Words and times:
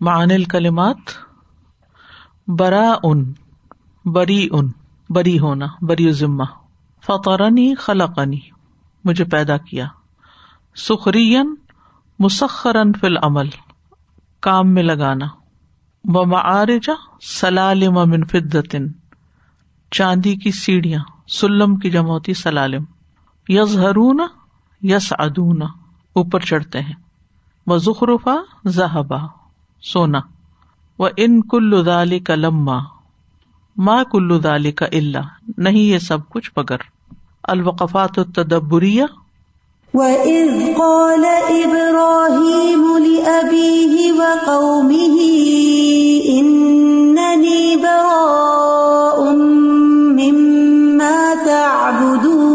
معن 0.00 0.30
الکلمات 0.30 0.96
برا 2.48 2.94
ان 3.02 3.32
بری 4.04 4.48
ان 4.52 4.70
بری 5.10 5.38
ہونا 5.38 5.66
بری 5.82 6.12
ذمہ، 6.12 6.44
فطرنی، 7.06 7.74
خلقنی، 7.74 8.38
مجھے 9.04 9.24
پیدا 9.24 9.56
کیا۔ 9.56 9.86
سخرین 10.76 11.54
مسخرن 12.18 12.92
فی 12.92 13.06
العمل، 13.06 13.48
کام 14.40 14.74
میں 14.74 14.82
لگانا۔ 14.82 15.26
و 16.04 16.26
معارجا 16.26 16.92
سلالم 17.22 17.94
من 17.94 18.24
فدتن 18.24 18.86
چاندی 19.90 20.36
کی 20.36 20.50
سیڑھیاں، 20.50 21.00
سلم 21.28 21.76
کی 21.76 21.90
جمع 21.90 22.08
ہوتی 22.08 22.34
سلالم۔ 22.34 22.84
یز 23.48 23.78
ہرون 23.78 24.20
یس 24.82 25.12
ادون 25.18 25.62
اوپر 26.12 26.40
چڑھتے 26.40 26.80
ہیں۔ 26.80 26.94
وہ 27.66 27.76
زخرفا 27.76 28.34
زہبا 28.64 29.18
سونا۔ 29.92 30.18
و 30.98 31.06
ان 31.16 31.42
کل 31.42 31.84
کا 32.18 32.34
لما 32.34 32.78
ماں 33.76 34.04
کلو 34.04 34.38
دالی 34.38 34.72
کا 34.72 34.86
اللہ 34.92 35.50
نہیں 35.58 35.78
یہ 35.78 35.98
سب 35.98 36.28
کچھ 36.28 36.50
مگر۔ 36.56 36.76
الوقفات 37.42 38.18
التدبریہ۔ 38.18 39.04
وَإِذْ 39.94 40.76
قَالَ 40.76 41.26
إِبْرَاهِيمُ 41.48 42.98
لِأَبِيهِ 42.98 44.10
وَقَوْمِهِ 44.18 45.20
إِنَّنِي 46.34 47.76
بَرَاءٌ 47.76 49.34
مِّمَّا 50.12 51.34
تَعْبُدُونَ۔ 51.44 52.46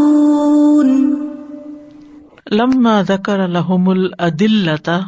لما 2.52 3.02
ذکر 3.02 3.48
لهم 3.48 3.90
الادلتا 3.90 5.00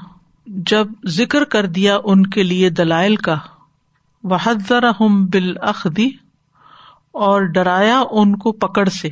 جب 0.46 0.88
ذکر 1.06 1.44
کر 1.44 1.66
دیا 1.66 1.98
ان 2.04 2.28
کے 2.28 2.44
لیے 2.44 2.70
دلائل 2.70 3.16
کا، 3.16 3.36
وحذرهم 4.24 5.26
بالاخذ 5.26 6.00
اور 7.12 7.42
ڈرایا 7.42 8.04
ان 8.12 8.36
کو 8.36 8.52
پکڑ 8.52 8.90
سے۔ 8.90 9.10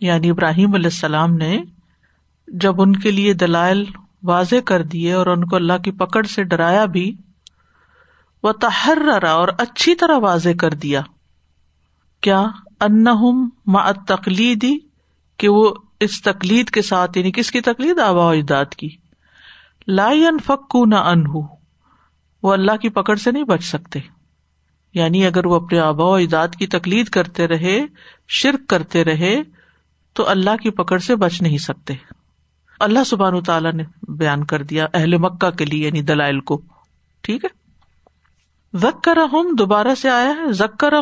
یعنی 0.00 0.30
ابراہیم 0.30 0.74
علیہ 0.74 0.86
السلام 0.86 1.34
نے 1.34 1.62
جب 2.48 2.82
ان 2.82 2.96
کے 2.96 3.10
لیے 3.10 3.32
دلائل 3.32 3.84
واضح 4.22 4.54
کر 4.64 4.82
دیے 4.82 5.12
اور 5.12 5.26
ان 5.26 5.44
کو 5.44 5.56
اللہ 5.56 5.78
کی 5.84 5.90
پکڑ 5.90 6.22
سے 6.22 6.44
ڈرایا 6.44 6.84
بھی 6.84 7.16
وہ 8.42 8.52
تحرا 8.52 9.32
اور 9.32 9.48
اچھی 9.58 9.94
طرح 9.94 10.18
واضح 10.18 10.48
کر 10.60 10.70
دیا۔ 10.70 11.00
کیا؟ 12.20 12.46
ان 12.80 13.04
ما 13.66 13.92
تقلیدی 13.92 14.78
کہ 15.36 15.48
وہ 15.48 15.74
اس 16.00 16.22
تقلید 16.22 16.70
کے 16.70 16.82
ساتھ 16.82 17.18
یعنی 17.18 17.32
کس 17.32 17.50
کی 17.50 17.60
تقلید؟ 17.60 17.98
آبا 17.98 18.32
اجداد 18.32 18.74
کی۔ 18.76 18.88
لائن 19.88 20.38
فکو 20.46 20.84
نہ 20.84 20.94
انہ 20.94 21.38
وہ 22.42 22.52
اللہ 22.52 22.76
کی 22.76 22.88
پکڑ 22.88 23.16
سے 23.16 23.30
نہیں 23.30 23.44
بچ 23.44 23.64
سکتے۔ 23.64 24.00
یعنی 24.94 25.26
اگر 25.26 25.46
وہ 25.46 25.54
اپنے 25.54 25.78
آبا 25.78 26.04
و 26.04 26.14
اجداد 26.14 26.48
کی 26.58 26.66
تقلید 26.66 27.06
کرتے 27.08 27.48
رہے، 27.48 27.80
شرک 28.28 28.68
کرتے 28.68 29.04
رہے، 29.04 29.42
تو 30.12 30.28
اللہ 30.28 30.56
کی 30.62 30.70
پکڑ 30.70 30.98
سے 30.98 31.16
بچ 31.16 31.42
نہیں 31.42 31.58
سکتے۔ 31.58 31.94
اللہ 32.80 33.04
سبحان 33.06 33.42
تعالیٰ 33.42 33.72
نے 33.72 33.82
بیان 34.08 34.44
کر 34.44 34.62
دیا 34.62 34.86
اہل 34.94 35.16
مکہ 35.16 35.50
کے 35.50 35.64
لیے 35.64 35.86
یعنی 35.86 36.02
دلائل 36.02 36.40
کو۔ 36.40 36.62
ٹھیک 37.22 37.44
ہے؟ 37.44 37.64
زکر 38.78 39.18
دوبارہ 39.58 39.94
سے 39.94 40.10
آیا 40.10 40.32
ہے۔ 40.36 40.52
زکر 40.52 40.94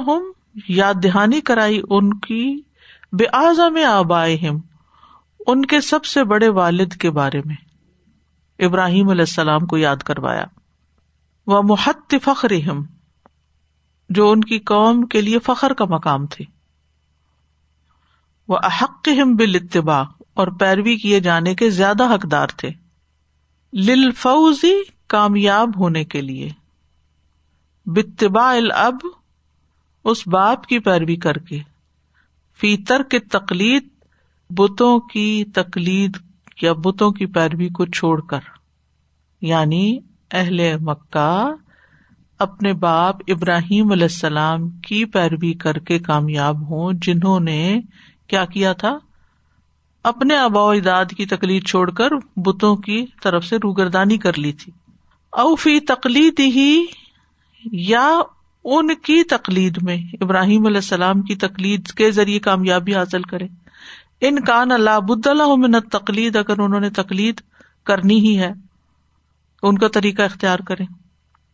یاد 0.69 0.95
دہانی 0.95 1.41
کرائی 1.41 1.83
ان 1.91 2.15
کی 2.15 2.61
بے 3.13 3.25
اعظم 3.25 3.79
آبائے 3.89 4.39
ان 5.47 5.65
کے 5.65 5.81
سب 5.81 6.05
سے 6.05 6.25
بڑے 6.25 6.49
والد 6.49 6.93
کے 6.93 7.11
بارے 7.11 7.41
میں۔ 7.45 7.72
ابراہیم 8.59 9.09
علیہ 9.09 9.23
السلام 9.23 9.67
کو 9.67 9.77
یاد 9.77 9.97
کروایا۔ 9.97 10.45
وہ 11.47 11.63
محت 11.63 12.15
فخر 12.23 12.53
جو 14.09 14.31
ان 14.31 14.41
کی 14.41 14.59
قوم 14.59 15.07
کے 15.07 15.21
لیے 15.21 15.39
فخر 15.39 15.73
کا 15.73 15.85
مقام 15.85 16.27
تھے۔ 16.27 16.45
وہ 18.49 18.59
احق 18.63 19.09
بال 19.39 19.55
اتباع 19.55 20.05
اور 20.35 20.49
پیروی 20.49 20.97
کیے 20.97 21.21
جانے 21.21 21.55
کے 21.55 21.71
زیادہ 21.71 22.15
حقدار 22.15 22.47
تھے۔ 22.47 22.71
لل 23.73 24.11
فوزی 24.11 24.83
کامیاب 25.07 25.81
ہونے 25.81 26.05
کے 26.05 26.21
لیے۔ 26.21 26.49
بتبا 27.87 28.53
الب 28.53 29.07
اس 30.05 30.29
باپ 30.29 30.67
کی 30.67 30.79
پیروی 30.79 31.17
کر 31.17 31.35
کے۔ 31.35 31.61
فیتر 32.61 33.03
کے 33.03 33.19
تقلید 33.19 33.89
بتوں 34.51 35.01
کی 35.01 35.45
تقلید 35.45 36.17
یا 36.63 36.73
بتوں 36.73 37.11
کی 37.11 37.27
پیروی 37.27 37.69
کو 37.69 37.87
چھوڑ 37.87 38.21
کر 38.21 38.41
یعنی 39.41 39.99
اہل 40.31 40.77
مکہ 40.81 41.55
اپنے 42.39 42.73
باپ 42.73 43.17
ابراہیم 43.29 43.93
علیہ 43.93 44.03
السلام 44.03 44.69
کی 44.69 45.05
پیروی 45.05 45.55
کر 45.55 45.79
کے 45.79 45.99
کامیاب 45.99 46.71
ہوں، 46.71 46.93
جنہوں 47.03 47.41
نے 47.41 47.81
کیا 48.27 48.45
کیا 48.45 48.73
تھا؟ 48.73 48.99
اپنے 50.05 50.37
آبا 50.37 50.61
و 50.63 50.71
اجداد 50.71 51.05
کی 51.17 51.27
تکلیف 51.27 51.65
چھوڑ 51.65 51.91
کر 51.91 52.09
بتوں 52.37 52.77
کی 52.77 53.07
طرف 53.23 53.45
سے 53.45 53.57
روگردانی 53.57 54.19
کر 54.19 54.39
لی 54.39 54.53
تھی۔ 54.53 54.73
اوفی 55.31 55.81
تقلید 55.81 56.41
ہی 56.41 56.85
یا 57.73 58.09
ان 58.65 58.95
کی 58.95 59.25
تقلید 59.25 59.79
میں 59.83 59.97
ابراہیم 60.21 60.67
علیہ 60.67 60.77
السلام 60.77 61.23
کی 61.23 61.35
تقلید 61.35 61.87
کے 61.87 62.11
ذریعے 62.11 62.39
کامیابی 62.39 62.95
حاصل 62.95 63.23
کرے۔ 63.23 63.49
ان 64.23 64.41
کان 64.41 64.73
اللہ 64.73 65.01
بد 65.01 65.27
اللہ 65.27 65.55
من 65.57 65.81
تقلید 65.81 66.37
اگر 66.37 66.59
انہوں 66.59 66.81
نے 66.81 66.91
تقلید 66.91 67.41
کرنی 67.87 68.21
ہی 68.21 68.39
ہے، 68.39 68.53
ان 69.63 69.79
کا 69.79 69.89
طریقہ 69.89 70.23
اختیار 70.23 70.59
کرے 70.59 70.85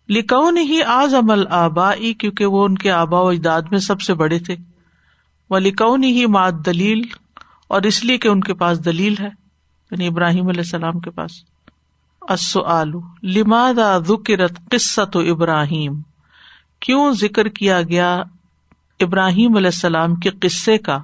لکھو 0.09 0.51
نہیں 0.51 0.83
آز 0.83 1.15
عمل 1.15 1.45
آبا 1.51 1.95
کیونکہ 2.19 2.47
وہ 2.47 2.65
ان 2.65 2.79
کے 2.79 2.91
آبا 2.91 3.21
و 3.21 3.29
اجداد 3.29 3.62
میں 3.71 3.79
سب 3.79 4.01
سے 4.01 4.15
بڑے 4.15 4.39
تھے۔ 4.39 4.56
وہ 5.51 5.59
لکھو 5.59 5.97
نہیں 5.97 6.27
ماد 6.27 6.53
دلیل 6.67 7.03
اور 7.69 7.83
اس 7.83 8.05
لیے 8.05 8.19
کہ 8.19 8.29
ان 8.29 8.41
کے 8.41 8.55
پاس 8.55 8.85
دلیل 8.85 9.15
ہے 9.21 9.29
یعنی 9.91 10.06
ابراہیم 10.06 10.49
علیہ 10.49 10.61
السلام 10.61 11.00
کے 11.00 11.11
پاس۔ 11.11 11.31
آلو 12.67 13.00
لماد 13.23 13.75
ذکرت 14.09 14.53
قصت 14.71 15.17
ابراہیم؟ 15.17 16.00
کیوں 16.81 17.12
ذکر 17.12 17.49
کیا 17.49 17.83
گیا 17.83 18.23
ابراہیم 19.00 19.56
علیہ 19.56 19.67
السلام 19.67 20.15
کے 20.15 20.31
قصے 20.31 20.79
کا؟ 20.79 20.99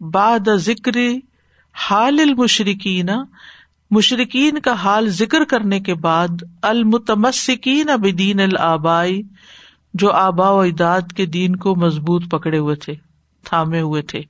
بعد 0.00 0.48
ذکر 0.56 0.96
حال 1.90 2.18
المشرقین 2.20 3.08
مشرقین 3.90 4.58
کا 4.58 4.72
حال 4.72 5.08
ذکر 5.08 5.44
کرنے 5.44 5.80
کے 5.80 5.94
بعد 5.94 6.28
المتمسکین 6.62 7.86
بدین 7.96 8.40
الآبائی، 8.40 9.22
جو 9.94 10.12
آبا 10.12 10.50
و 10.50 10.60
اجداد 10.60 11.00
کے 11.16 11.26
دین 11.26 11.56
کو 11.56 11.76
مضبوط 11.76 12.30
پکڑے 12.30 12.58
ہوئے 12.58 12.76
تھے، 12.76 12.94
تھامے 13.44 13.80
ہوئے 13.80 14.02
تھے۔ 14.02 14.20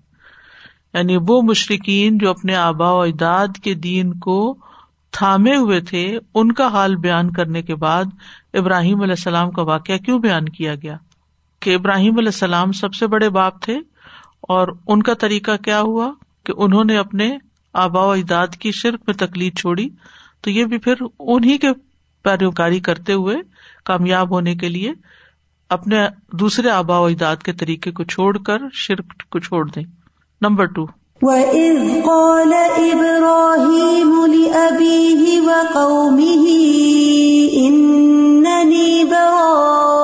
یعنی 0.94 1.16
وہ 1.28 1.42
مشرقین 1.42 2.18
جو 2.18 2.30
اپنے 2.30 2.54
آبا 2.54 2.90
و 2.90 3.00
اجداد 3.00 3.48
کے 3.64 3.74
دین 3.74 4.14
کو 4.14 4.58
تھامے 5.12 5.56
ہوئے 5.56 5.80
تھے، 5.80 6.18
ان 6.34 6.52
کا 6.52 6.66
حال 6.66 6.96
بیان 6.96 7.32
کرنے 7.32 7.62
کے 7.62 7.74
بعد 7.74 8.04
ابراہیم 8.54 9.00
علیہ 9.00 9.12
السلام 9.12 9.50
کا 9.50 9.62
واقعہ 9.62 9.96
کیوں 9.96 10.18
بیان 10.18 10.48
کیا 10.48 10.74
گیا؟ 10.74 10.96
کہ 11.60 11.74
ابراہیم 11.74 12.18
علیہ 12.18 12.28
السلام 12.28 12.72
سب 12.72 12.94
سے 12.94 13.06
بڑے 13.06 13.28
باپ 13.28 13.62
تھے۔ 13.62 13.78
اور 14.42 14.68
ان 14.86 15.02
کا 15.02 15.14
طریقہ 15.14 15.56
کیا 15.64 15.80
ہوا 15.80 16.10
کہ 16.44 16.52
انہوں 16.56 16.84
نے 16.84 16.96
اپنے 16.96 17.38
آبا 17.72 18.04
و 18.04 18.10
اجداد 18.10 18.46
کی 18.46 18.72
شرک 18.72 19.00
میں 19.06 19.14
تکلیف 19.14 19.54
چھوڑی 19.54 19.88
تو 20.40 20.50
یہ 20.50 20.64
بھی 20.64 20.78
پھر 20.78 20.94
انہیں 21.18 21.58
کے 21.58 21.68
پیروکاری 22.22 22.80
کرتے 22.80 23.12
ہوئے 23.12 23.36
کامیاب 23.84 24.30
ہونے 24.30 24.54
کے 24.54 24.68
لیے 24.68 24.92
اپنے 25.68 26.06
دوسرے 26.32 26.70
آبا 26.70 26.98
و 26.98 27.04
اجداد 27.04 27.36
کے 27.36 27.52
طریقے 27.52 27.90
کو 27.90 28.04
چھوڑ 28.04 28.38
کر 28.38 28.58
شرک 28.72 29.22
کو 29.30 29.38
چھوڑ 29.38 29.70
دیں۔ 29.70 29.84
نمبر 30.40 30.64
ٹو 30.64 30.86
وَإِذْ 31.22 32.04
قَالَ 32.04 32.54
إِبْرَاهِيمُ 32.76 34.26
لِأَبِيهِ 34.26 35.40
وَقَوْمِهِ 35.44 36.44
إِنَّنِي 37.66 39.04
بَرَاءٌ 39.04 39.99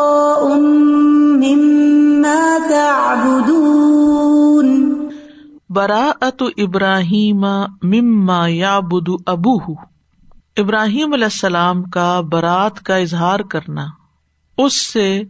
براءت 5.76 6.43
ابراہیم 6.56 7.40
مما 7.82 8.49
یعبد 8.49 9.08
ابوہ۔ 9.26 9.75
ابراہیم 10.56 11.12
علیہ 11.12 11.25
السلام 11.25 11.82
کا 11.82 12.20
برات 12.20 12.81
کا 12.81 12.96
اظہار 12.96 13.40
کرنا، 13.40 13.87
اس 14.58 14.87
سے 14.87 15.23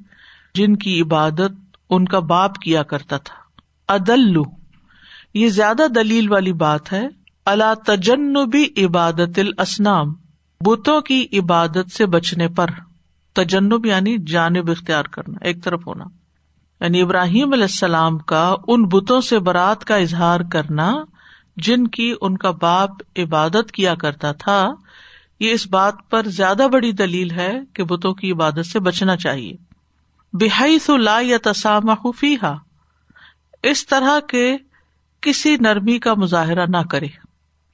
جن 0.54 0.76
کی 0.76 1.00
عبادت 1.00 1.76
ان 1.90 2.04
کا 2.04 2.18
باپ 2.18 2.58
کیا 2.58 2.82
کرتا 2.82 3.16
تھا۔ 3.16 3.34
ادلو، 3.92 4.42
یہ 5.34 5.48
زیادہ 5.48 5.82
دلیل 5.94 6.32
والی 6.32 6.52
بات 6.52 6.92
ہے۔ 6.92 7.08
اللہ 7.44 7.74
تجنبی 7.86 8.84
عبادت 8.84 9.38
الاسنام 9.38 10.14
بتوں 10.66 11.00
کی 11.00 11.26
عبادت 11.32 11.92
سے 11.96 12.06
بچنے 12.06 12.48
پر۔ 12.48 12.66
تجنب 13.32 13.86
یعنی 13.86 14.16
جانب 14.26 14.70
اختیار 14.70 15.04
کرنا، 15.04 15.38
ایک 15.42 15.64
طرف 15.64 15.86
ہونا۔ 15.86 16.04
یعنی 16.80 17.02
ابراہیم 17.02 17.52
علیہ 17.52 17.62
السلام 17.62 18.18
کا 18.18 18.54
ان 18.66 18.84
بتوں 18.84 19.20
سے 19.20 19.38
برات 19.38 19.84
کا 19.84 19.96
اظہار 19.96 20.40
کرنا 20.52 20.92
جن 21.56 21.86
کی 21.86 22.14
ان 22.20 22.36
کا 22.36 22.50
باپ 22.50 22.90
عبادت 23.16 23.72
کیا 23.72 23.94
کرتا 23.94 24.32
تھا، 24.32 24.74
یہ 25.40 25.52
اس 25.52 25.66
بات 25.66 25.94
پر 26.10 26.22
زیادہ 26.26 26.66
بڑی 26.72 26.92
دلیل 26.92 27.30
ہے 27.30 27.60
کہ 27.72 27.84
بتوں 27.84 28.14
کی 28.14 28.32
عبادت 28.32 28.66
سے 28.66 28.80
بچنا 28.80 29.16
چاہیے۔ 29.16 29.56
بحی 30.32 30.78
لا 30.88 31.18
یا 31.22 31.38
تسامہ 31.42 32.10
اس 33.62 33.86
طرح 33.86 34.20
کے 34.20 34.56
کسی 35.20 35.56
نرمی 35.60 35.98
کا 35.98 36.14
مظاہرہ 36.14 36.66
نہ 36.68 36.82
کرے 36.90 37.06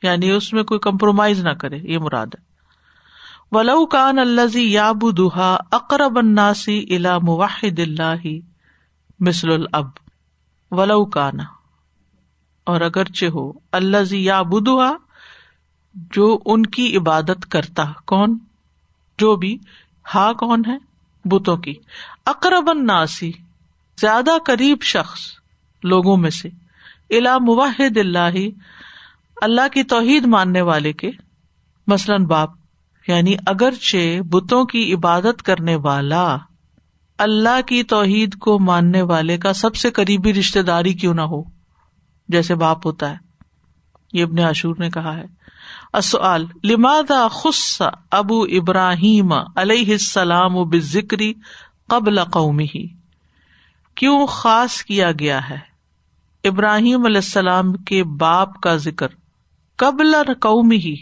یعنی 0.03 0.31
اس 0.31 0.53
میں 0.53 0.63
کوئی 0.63 0.81
کمپرومائز 0.81 1.45
نہ 1.45 1.51
کرے، 1.51 1.77
یہ 1.77 1.99
مراد 1.99 2.27
ہے۔ 2.27 2.43
ولو 3.53 3.87
کان 3.87 4.19
الزی 4.19 4.73
یاب 4.73 5.03
دہا 5.17 5.57
اقرب 5.71 6.19
الناسی 6.19 6.97
الا 6.97 7.19
موحد 7.19 7.79
اللہ 7.79 8.52
مثل 9.27 9.53
الب 9.53 9.87
ولو 10.71 11.05
کانا 11.05 11.43
اور 12.65 12.81
اگرچہ 12.81 13.27
ہو 13.27 13.53
اللہ 13.73 14.05
زی 14.05 14.25
یا 14.25 14.43
بدھا 14.43 14.93
جو 15.95 16.39
ان 16.47 16.67
کی 16.67 16.97
عبادت 16.97 17.51
کرتا، 17.51 17.85
کون؟ 18.07 18.39
جو 19.19 19.37
بھی، 19.37 19.59
ہا 20.15 20.33
کون 20.33 20.63
ہے؟ 20.67 20.77
بتوں 21.25 21.57
کی۔ 21.57 21.75
اقرب 22.27 22.71
الناسی 22.71 23.33
زیادہ 24.01 24.31
قریب 24.47 24.79
شخص، 24.83 25.21
لوگوں 25.83 26.17
میں 26.17 26.31
سے۔ 26.31 26.49
الا 27.11 27.39
مواحد 27.39 27.97
اللہ 27.97 28.37
اللہ 29.43 29.69
کی 29.73 29.83
توحید 29.83 30.25
ماننے 30.25 30.61
والے 30.61 30.93
کے۔ 30.93 31.11
مثلاً 31.87 32.25
باپ 32.25 32.51
یعنی 33.09 33.35
اگرچہ 33.47 34.21
بتوں 34.21 34.65
کی 34.65 34.95
عبادت 34.95 35.43
کرنے 35.43 35.77
والا۔ 35.77 36.37
اللہ 37.23 37.61
کی 37.67 37.83
توحید 37.83 38.35
کو 38.35 38.59
ماننے 38.59 39.03
والے 39.03 39.39
کا 39.39 39.53
سب 39.53 39.75
سے 39.75 39.91
قریبی 39.91 40.35
رشتے 40.35 40.63
داری 40.63 40.95
کیوں 40.95 41.15
نہ 41.15 41.21
ہو؟ 41.21 41.43
جیسے 42.29 42.55
باپ 42.55 42.87
ہوتا 42.87 43.11
ہے۔ 43.11 43.17
یہ 44.13 44.23
ابن 44.23 44.39
عاشور 44.39 44.75
نے 44.79 44.91
کہا 44.91 45.17
ہے۔ 45.17 45.25
لمادا 46.65 47.29
خص 47.29 47.83
ابو 48.11 48.43
ابراہیم 48.43 49.33
علیہ 49.33 49.93
السلام 49.93 50.57
و 50.57 50.65
بکری 50.65 51.35
قبل 51.89 52.25
قومی 52.25 52.67
ہی 52.75 52.87
کیوں 53.95 54.27
خاص 54.27 54.83
کیا 54.83 55.13
گیا 55.13 55.51
ہے؟ 55.51 55.59
ابراہیم 56.45 57.05
علیہ 57.05 57.17
السلام 57.17 57.73
کے 57.73 58.05
باپ 58.05 58.61
کا 58.61 58.77
ذکر 58.77 59.09
قبل 59.77 60.17
قومی 60.41 60.77
ہی 60.77 60.97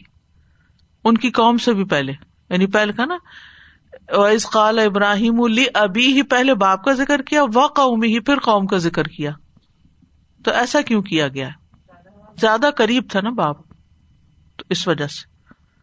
ان 1.04 1.16
کی 1.16 1.30
قوم 1.30 1.56
سے 1.58 1.72
بھی 1.72 1.84
پہلے 1.84 2.12
یعنی 2.50 2.66
پہلے 2.66 2.92
کا 2.92 3.04
نا 3.04 3.16
قال 4.52 4.78
ابراہیم 4.78 5.46
لی 5.46 5.64
ابھی 5.74 6.12
ہی 6.12 6.22
پہلے 6.22 6.54
باپ 6.54 6.84
کا 6.84 6.92
ذکر 6.92 7.22
کیا 7.22 7.42
وہ 7.54 7.68
قومی 7.68 8.08
ہی 8.08 8.20
پھر 8.20 8.38
قوم 8.38 8.66
کا 8.66 8.76
ذکر 8.76 9.04
کیا۔ 9.04 9.30
تو 10.44 10.50
ایسا 10.50 10.80
کیوں 10.80 11.02
کیا 11.02 11.28
گیا؟ 11.28 11.48
زیادہ 12.40 12.70
قریب 12.76 13.04
تھا 13.10 13.20
نا 13.20 13.30
باپ 13.30 13.56
تو 14.56 14.64
اس 14.70 14.88
وجہ 14.88 15.06
سے۔ 15.06 15.30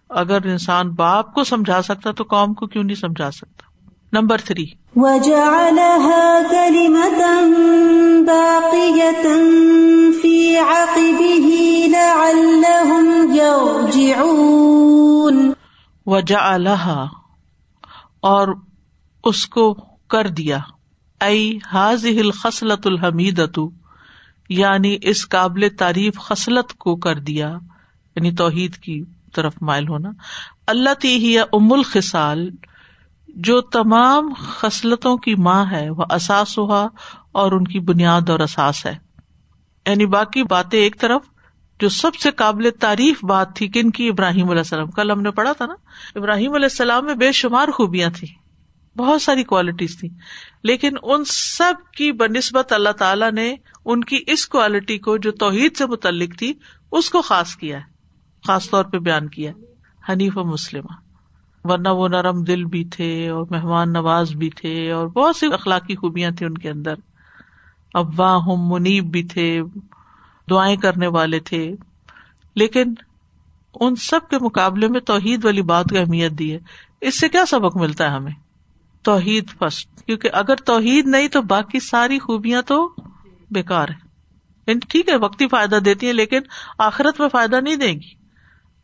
اگر 0.10 0.46
انسان 0.46 0.90
باپ 0.90 1.34
کو 1.34 1.44
سمجھا 1.44 1.82
سکتا 1.82 2.12
تو 2.12 2.24
قوم 2.24 2.54
کو 2.54 2.68
کیوں 2.68 2.84
نہیں 2.84 2.96
سمجھا 2.96 3.32
سکتا؟ 3.32 3.92
Number 4.14 4.38
three. 4.38 4.66
وجا 16.08 16.54
الحا 16.54 17.27
اور 18.22 18.48
اس 19.24 19.48
کو 19.48 19.74
کر 20.10 20.28
دیا۔ 20.28 20.58
ائی 21.20 21.60
حاض 21.74 22.06
خصلت 22.44 22.88
الحمید 22.88 23.42
یعنی 24.50 24.98
اس 25.02 25.30
قابل 25.30 25.68
تعریف 25.80 26.20
خصلت 26.20 26.74
کو 26.74 26.96
کر 26.96 27.16
دیا 27.16 27.58
یعنی 28.16 28.32
توحید 28.32 28.78
کی 28.78 29.04
طرف 29.34 29.56
مائل 29.62 29.88
ہونا۔ 29.88 30.10
اللہ 30.68 30.94
تی 30.94 31.16
ہی 31.16 31.40
ام 31.40 31.74
الخصال، 31.74 32.52
جو 33.28 33.62
تمام 33.62 34.34
خصلتوں 34.40 35.18
کی 35.18 35.36
ماں 35.36 35.66
ہے، 35.72 35.90
وہ 35.90 36.04
اساس 36.10 36.58
ہوا 36.58 36.88
اور 37.32 37.52
ان 37.52 37.64
کی 37.64 37.80
بنیاد 37.80 38.30
اور 38.30 38.40
اساس 38.40 38.86
ہے۔ 38.86 38.98
یعنی 39.88 40.06
باقی 40.06 40.44
باتیں 40.44 40.80
ایک 40.80 41.00
طرف۔ 41.00 41.22
جو 41.80 41.90
سب 41.90 42.16
سے 42.16 42.32
قابل 42.32 42.70
تعریف 42.80 43.24
بات 43.26 43.56
تھی 43.56 43.68
کن 43.68 43.92
کی 43.92 44.10
ابراہیم 44.10 44.50
علیہ 44.50 44.60
السلام، 44.60 44.92
کل 44.92 45.12
ہم 45.12 45.22
نے 45.22 45.32
پڑھا 45.32 45.52
تھا 45.52 45.66
نا، 45.66 45.74
ابراہیم 46.16 46.54
علیہ 46.54 46.70
السلام 46.72 47.06
میں 47.06 47.16
بے 47.16 47.32
شمار 47.32 47.68
خوبیاں 47.68 48.10
تھی 48.10 48.28
بہت 48.96 49.22
ساری 49.22 49.44
کوالٹیز 49.44 50.00
تھی 50.00 50.10
لیکن 50.64 50.96
ان 51.04 51.24
سب 51.26 51.74
کی 51.98 52.12
بہ 52.12 52.26
نسبت 52.38 52.74
اللہ 52.74 52.90
تعالیٰ 52.90 53.32
نے 53.32 53.56
ان 53.86 54.04
کی 54.04 54.24
اس 54.28 54.48
کوالٹی 54.48 54.98
کو 54.98 55.18
جو 55.18 55.32
توحید 55.32 55.78
سے 55.78 55.86
متعلق 55.86 56.38
تھی، 56.38 56.54
اس 56.92 57.10
کو 57.10 57.22
خاص 57.22 57.56
کیا 57.56 57.78
ہے، 57.78 57.84
خاص 58.48 58.70
طور 58.70 58.86
پہ 58.86 58.98
بیان 58.98 59.28
کیا 59.28 59.52
حنیف 60.10 60.38
و 60.38 60.44
مسلم 60.44 60.86
ورنہ 61.64 61.90
وہ 61.90 62.08
نرم 62.08 62.44
دل 62.44 62.64
بھی 62.66 62.84
تھے 62.86 63.30
اور 63.30 63.46
مہمان 63.50 63.94
نواز 63.94 64.32
بھی 64.32 64.50
تھے 64.50 64.92
اور 64.92 65.08
بہت 65.08 65.36
سی 65.36 65.48
اخلاقی 65.54 65.96
خوبیاں 65.96 66.32
تھیں 66.32 66.48
ان 66.48 66.58
کے 66.58 66.70
اندر۔ 66.70 66.94
ابا 67.94 68.36
ہم 68.38 68.68
منیب 68.68 69.12
بھی 69.12 69.24
تھے 69.24 69.62
دعائیں 70.50 70.78
کرنے 70.78 71.08
والے 71.08 71.40
تھے۔ 71.40 71.76
لیکن 72.56 72.94
ان 73.80 73.96
سب 73.96 74.20
کے 74.30 74.38
مقابلے 74.42 74.88
میں 74.88 75.00
توحید 75.00 75.46
والی 75.46 75.62
بات 75.62 75.86
کو 75.86 75.98
اہمیت 75.98 76.32
دی 76.32 76.54
ہے۔ 76.54 76.60
اس 77.02 77.20
سے 77.20 77.30
کیا 77.30 77.46
سبق 77.46 77.78
ملتا 77.78 78.04
ہے 78.04 78.10
ہمیں؟ 78.10 78.32
توحید 79.02 79.50
فسٹ 79.50 80.02
کیونکہ 80.06 80.30
اگر 80.34 80.56
توحید 80.56 81.08
نہیں 81.08 81.28
تو 81.28 81.42
باقی 81.42 81.80
ساری 81.80 82.20
خوبیاں 82.20 82.62
تو 82.62 82.94
بےکار 83.52 83.90
ہے 83.90 84.08
یعنی 84.68 84.80
ٹھیک 84.90 85.10
ہے 85.10 85.16
وقتی 85.16 85.48
فائدہ 85.48 85.76
دیتی 85.76 86.08
ہے 86.08 86.14
لیکن 86.14 86.40
آخرت 86.80 87.20
میں 87.20 87.30
فائدہ 87.30 87.62
نہیں 87.62 87.76
دے 87.76 87.94
گی۔ 87.94 88.14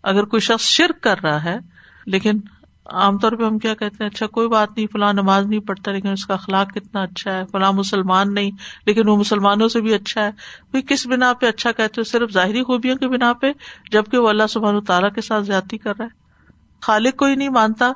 اگر 0.04 0.24
کوئی 0.24 0.40
شخص 0.40 0.66
شرک 0.66 1.02
کر 1.02 1.22
رہا 1.24 1.44
ہے، 1.44 1.58
لیکن 2.06 2.40
عام 2.86 3.18
طور 3.18 3.32
پہ 3.32 3.44
ہم 3.44 3.60
کیا 3.60 3.74
کہتے 3.74 4.04
ہیں 4.04 4.12
اچھا 4.12 4.28
کوئی 4.28 4.48
بات 4.48 4.70
نہیں، 4.78 4.88
فلاں 4.88 5.14
نماز 5.14 5.46
نہیں 5.46 5.60
پڑھتا 5.60 5.92
لیکن 5.92 6.10
اس 6.10 6.26
کا 6.26 6.34
اخلاق 6.34 6.74
کتنا 6.74 7.02
اچھا 7.02 7.34
ہے، 7.34 7.44
فلاں 7.52 7.74
مسلمان 7.74 8.34
نہیں 8.34 8.52
لیکن 8.86 9.10
وہ 9.10 9.18
مسلمانوں 9.18 9.68
سے 9.68 9.82
بھی 9.82 9.94
اچھا 9.94 10.30
ہے۔ 10.30 10.82
کس 10.82 11.08
بنا 11.08 11.34
پہ 11.34 11.46
اچھا 11.46 11.72
کہتے 11.72 11.94
ہو 11.98 12.04
صرف 12.04 12.32
ظاہری 12.32 12.64
خوبیوں 12.64 12.96
کے 12.96 13.08
بنا 13.08 13.34
پہ، 13.34 13.52
جبکہ 13.92 14.18
وہ 14.18 14.30
اللہ 14.30 14.44
سبحان 14.50 14.82
تعالیٰ 14.82 15.10
کے 15.16 15.22
ساتھ 15.22 15.44
زیادتی 15.44 15.78
کر 15.78 15.94
رہا 16.00 16.06
ہے۔ 16.06 16.24
خالق 16.82 17.16
کو 17.16 17.26
ہی 17.26 17.36
نہیں 17.36 17.50
مانتا 17.50 17.92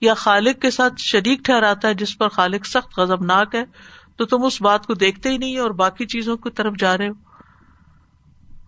یا 0.00 0.14
خالق 0.14 0.62
کے 0.62 0.70
ساتھ 0.70 0.94
شریک 0.98 1.44
ٹھہراتا 1.44 1.88
ہے 1.88 1.94
جس 1.94 2.18
پر 2.18 2.28
خالق 2.28 2.66
سخت 2.66 2.98
غزب 2.98 3.24
ناک 3.24 3.54
ہے، 3.54 3.64
تو 4.16 4.24
تم 4.24 4.44
اس 4.44 4.62
بات 4.62 4.86
کو 4.86 4.94
دیکھتے 4.94 5.28
ہی 5.28 5.38
نہیں 5.38 5.58
اور 5.58 5.70
باقی 5.70 6.06
چیزوں 6.06 6.36
کی 6.36 6.50
طرف 6.50 6.74
جا 6.78 6.98
رہے 6.98 7.08
ہو۔ 7.08 7.31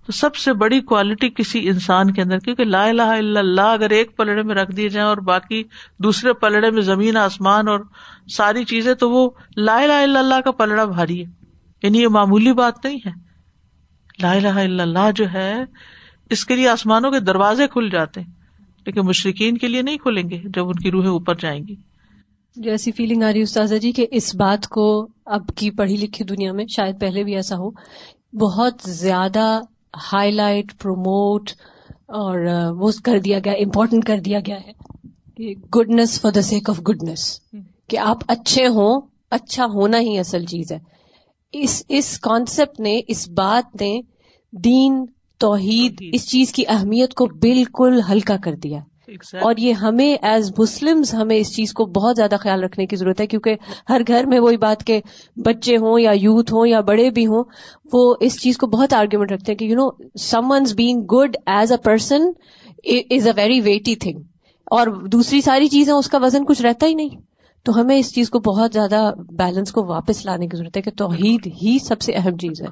تو 0.07 0.13
سب 0.13 0.37
سے 0.37 0.53
بڑی 0.53 0.81
کوالٹی 0.81 1.31
کسی 1.31 1.69
انسان 1.69 2.13
کے 2.13 2.23
اندر، 2.23 2.39
کیونکہ 2.39 2.65
لا 2.65 2.85
الہ 2.85 3.03
الا 3.03 3.41
اللہ، 3.41 3.61
اگر 3.61 3.91
ایک 3.91 4.17
پلڑے 4.17 4.43
میں 4.43 4.55
رکھ 4.55 4.73
دیے 4.73 4.89
جائیں 4.89 5.09
اور 5.09 5.17
باقی 5.17 5.63
دوسرے 5.99 6.33
پلڑے 6.33 6.71
میں 6.71 6.83
زمین، 6.83 7.17
آسمان 7.17 7.69
اور 7.69 7.81
ساری 8.37 8.65
چیزیں، 8.65 8.95
تو 8.95 9.11
وہ 9.11 9.31
لا 9.57 9.77
الہ 9.77 9.93
الا 9.93 10.19
اللہ 10.19 10.41
کا 10.45 10.51
پلڑا 10.51 10.85
بھاری 10.85 11.25
ہے۔ 11.25 11.31
یعنی 11.83 12.03
یہ 12.03 12.09
معمولی 12.09 12.53
بات 12.53 12.85
نہیں 12.85 12.99
ہے۔ 13.07 13.11
لا 14.23 14.33
الہ 14.33 14.49
الا 14.49 14.83
اللہ 14.83 15.11
جو 15.15 15.25
ہے، 15.33 15.55
اس 16.31 16.47
کے 16.47 16.57
لیے 16.57 16.69
آسمانوں 16.69 17.11
کے 17.11 17.21
دروازے 17.21 17.69
کھل 17.69 17.89
جاتے 17.93 18.21
ہیں، 18.21 18.33
لیکن 18.87 19.01
مشرقین 19.01 19.59
کے 19.59 19.69
لیے 19.69 19.83
نہیں 19.83 19.99
کھلیں 19.99 20.31
گے 20.31 20.43
جب 20.45 20.67
ان 20.67 20.75
کی 20.75 20.91
روحیں 20.91 21.11
اوپر 21.11 21.35
جائیں 21.35 21.61
گی۔ 21.69 21.77
جو 22.57 22.71
ایسی 22.71 22.93
فیلنگ 22.93 23.23
آ 23.23 23.33
رہی 23.33 23.39
ہے 23.39 23.43
استاذہ 23.43 23.75
جی 23.75 23.93
کہ 23.93 24.07
اس 24.11 24.35
بات 24.35 24.67
کو 24.67 25.09
اب 25.27 25.43
کی 25.57 25.71
پڑھی 25.71 25.97
لکھی 25.97 26.25
دنیا 26.25 26.53
میں، 26.53 26.67
شاید 26.67 27.01
پہلے 27.01 27.25
بھی 27.25 27.35
ایسا 27.37 27.57
ہو، 27.57 27.71
بہت 28.33 28.75
زیادہ 28.83 29.61
ہائی 30.13 30.33
لائٹ 30.33 30.79
پروموٹ 30.79 31.51
اور 32.09 32.39
وہ 32.79 32.91
کر 33.05 33.19
دیا 33.19 33.39
گیا 33.45 33.53
امپورٹنٹ 33.53 34.05
کر 34.05 34.21
دیا 34.21 34.39
گیا 34.47 34.57
ہے 34.57 34.73
کہ 35.37 35.55
goodness 35.77 36.21
for 36.21 36.31
the 36.31 36.43
sake 36.43 36.71
of 36.71 36.81
goodness 36.81 37.41
کہ 37.89 37.99
آپ 37.99 38.19
اچھے 38.29 38.67
ہوں 38.67 39.01
اچھا 39.31 39.65
ہونا 39.65 40.01
ہی 40.01 40.19
اصل 40.19 40.45
چیز 40.45 40.73
ہے۔ 40.73 40.79
اس 41.53 41.83
اس 41.89 42.21
کانسیپٹ 42.21 42.81
نے 42.81 43.01
اس 43.09 43.29
بات 43.29 43.81
نے 43.81 44.01
دین 44.53 45.07
توحید۔ 45.39 46.03
اس 46.13 46.29
چیز 46.29 46.53
کی 46.53 46.65
اہمیت 46.69 47.15
کو 47.15 47.27
بالکل 47.27 48.01
ہلکا 48.11 48.37
کر 48.37 48.55
دیا۔ 48.55 48.81
اور 49.41 49.55
یہ 49.59 49.73
ہمیں 49.73 50.17
ایز 50.23 50.53
مسلم 50.59 51.03
ہمیں 51.13 51.37
اس 51.37 51.57
چیز 51.57 51.73
کو 51.73 51.87
بہت 51.87 52.17
زیادہ 52.17 52.35
خیال 52.41 52.65
رکھنے 52.65 52.87
کی 52.87 52.97
ضرورت 52.97 53.21
ہے 53.21 53.27
کیونکہ 53.27 53.57
ہر 53.89 54.01
گھر 54.09 54.25
میں 54.27 54.41
وہی 54.41 54.57
بات 54.57 54.85
کہ 54.85 55.01
بچے 55.37 55.77
ہوں 55.77 56.01
یا 56.01 56.11
یوتھ 56.11 56.55
ہوں 56.55 56.67
یا 56.67 56.81
بڑے 56.81 57.11
بھی 57.11 57.27
ہوں 57.27 57.45
وہ 57.93 58.15
اس 58.21 58.41
چیز 58.41 58.57
کو 58.57 58.67
بہت 58.67 58.95
آرگیومنٹ 58.95 59.33
رکھتے 59.33 59.53
ہیں 59.53 59.59
کہ 59.59 59.65
you 59.65 59.75
know 59.75 59.91
some 60.21 60.51
ones 60.51 60.75
being 60.75 61.01
good 61.01 61.37
as 61.47 61.73
a 61.73 61.79
person 61.79 62.23
is 63.11 63.27
a 63.27 63.33
very 63.37 63.61
weighty 63.61 63.97
thing 63.97 64.23
اور 64.71 64.87
دوسری 64.87 65.41
ساری 65.41 65.69
چیزیں 65.69 65.95
اس 65.95 66.09
کا 66.09 66.19
وزن 66.19 66.45
کچھ 66.45 66.63
رہتا 66.63 66.87
ہی 66.87 66.95
نہیں. 66.95 67.09
تو 67.63 67.81
ہمیں 67.81 67.97
اس 67.97 68.15
چیز 68.15 68.31
کو 68.31 68.39
بہت 68.39 68.73
زیادہ 68.73 69.13
بیلنس 69.31 69.73
کو 69.73 69.85
واپس 69.85 70.25
لانے 70.25 70.49
کی 70.49 70.57
ضرورت 70.57 70.77
ہے 70.77 70.83
کہ 70.83 70.91
توحید 70.91 71.47
ہی 71.47 71.79
سب 71.79 72.01
سے 72.01 72.13
اہم 72.13 72.37
چیز 72.37 72.63
ہے۔ 72.63 72.67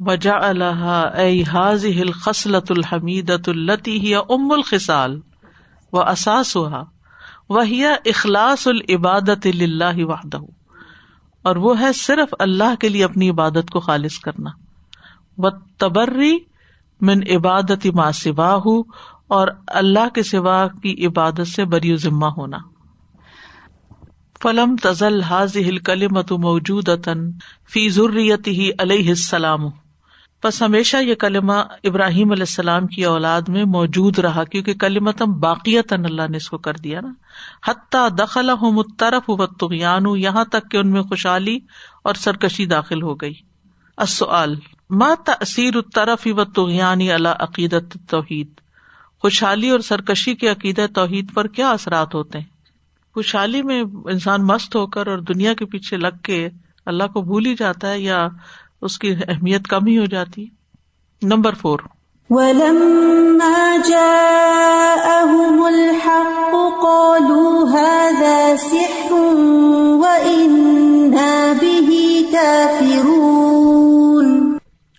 وجا 0.00 0.34
اللہ 0.40 2.10
خسلت 2.24 2.72
الحمید 2.76 3.30
ام 4.30 4.52
الخصال. 4.52 5.20
و 5.92 6.00
اساس 6.00 6.56
ہوا 6.56 6.84
وہ 7.48 7.62
اخلاص 8.04 8.66
العبادت 8.66 9.46
اللہ 9.46 10.04
وحدہ 10.04 10.38
اور 11.42 11.56
وہ 11.56 11.80
ہے 11.80 11.92
صرف 11.92 12.34
اللہ 12.38 12.74
کے 12.80 12.88
لیے 12.88 13.04
اپنی 13.04 13.30
عبادت 13.30 13.70
کو 13.70 13.80
خالص 13.80 14.18
کرنا۔ 14.18 14.50
و 15.38 15.50
تبری 15.50 16.38
من 17.00 17.20
عبادت 17.30 17.86
ما 17.86 18.12
سوا 18.12 18.58
اور 19.28 19.48
اللہ 19.66 20.08
کے 20.08 20.22
سوا 20.22 20.66
کی 20.82 21.06
عبادت 21.06 21.48
سے 21.48 21.64
بری 21.64 21.96
ذمہ 21.96 22.26
ہونا۔ 22.26 22.58
فلم 24.42 24.76
تزل 24.82 25.22
حاض 25.22 25.56
ہل 25.56 25.78
کلمت 25.78 26.32
موجود 26.32 26.88
فی 27.72 27.88
ضروریت 27.88 28.48
ہی 28.48 28.70
علیہ 28.78 29.08
السلام۔ 29.08 29.60
بس 30.44 30.62
ہمیشہ 30.62 30.96
یہ 30.96 31.14
کلمہ 31.14 31.52
ابراہیم 31.84 32.30
علیہ 32.30 32.42
السلام 32.42 32.86
کی 32.86 33.04
اولاد 33.04 33.42
میں 33.48 33.64
موجود 33.64 34.18
رہا، 34.18 34.44
کیونکہ 34.44 34.74
کلیمتم 34.74 35.40
باقیت 35.40 35.92
اللہ 35.92 36.22
نے 36.30 36.36
اس 36.36 36.50
کو 36.50 36.58
کر 36.58 36.74
دیا 36.74 37.00
نا۔ 37.00 37.12
حتیٰ 37.70 38.08
دخل 38.18 38.50
ہوں 38.50 38.72
مترف 38.72 39.30
و 39.30 40.16
یہاں 40.16 40.44
تک 40.44 40.70
کہ 40.70 40.76
ان 40.76 40.90
میں 40.90 41.02
خوشحالی 41.02 41.58
اور 42.02 42.14
سرکشی 42.14 42.66
داخل 42.66 43.02
ہو 43.02 43.14
گئی۔ 43.14 43.34
السؤال، 43.96 44.54
ما 44.90 45.14
تأثیر 45.26 45.76
الطرف 45.76 46.26
و 46.26 46.44
تغیانی 46.44 47.12
اللہ 47.12 47.28
عقیدت 47.28 47.96
توحید؟ 48.10 48.48
خوشحالی 49.22 49.70
اور 49.70 49.80
سرکشی 49.80 50.34
کے 50.34 50.48
عقیدہ 50.48 50.86
توحید 50.94 51.34
پر 51.34 51.46
کیا 51.46 51.70
اثرات 51.70 52.14
ہوتے 52.14 52.38
ہیں؟ 52.38 52.46
خوشحالی 53.14 53.62
میں 53.62 53.82
انسان 54.04 54.46
مست 54.46 54.76
ہو 54.76 54.86
کر 54.86 55.06
اور 55.06 55.18
دنیا 55.18 55.54
کے 55.54 55.64
پیچھے 55.66 55.96
لگ 55.96 56.16
کے 56.22 56.48
اللہ 56.86 57.04
کو 57.04 57.22
بھول 57.22 57.46
ہی 57.46 57.54
جاتا 57.54 57.90
ہے 57.90 58.00
یا 58.00 58.28
اس 58.82 58.98
کی 58.98 59.14
اہمیت 59.28 59.66
کم 59.66 59.86
ہی 59.86 59.98
ہو 59.98 60.04
جاتی۔ 60.04 60.46
Number 61.22 61.54
four. 61.54 61.78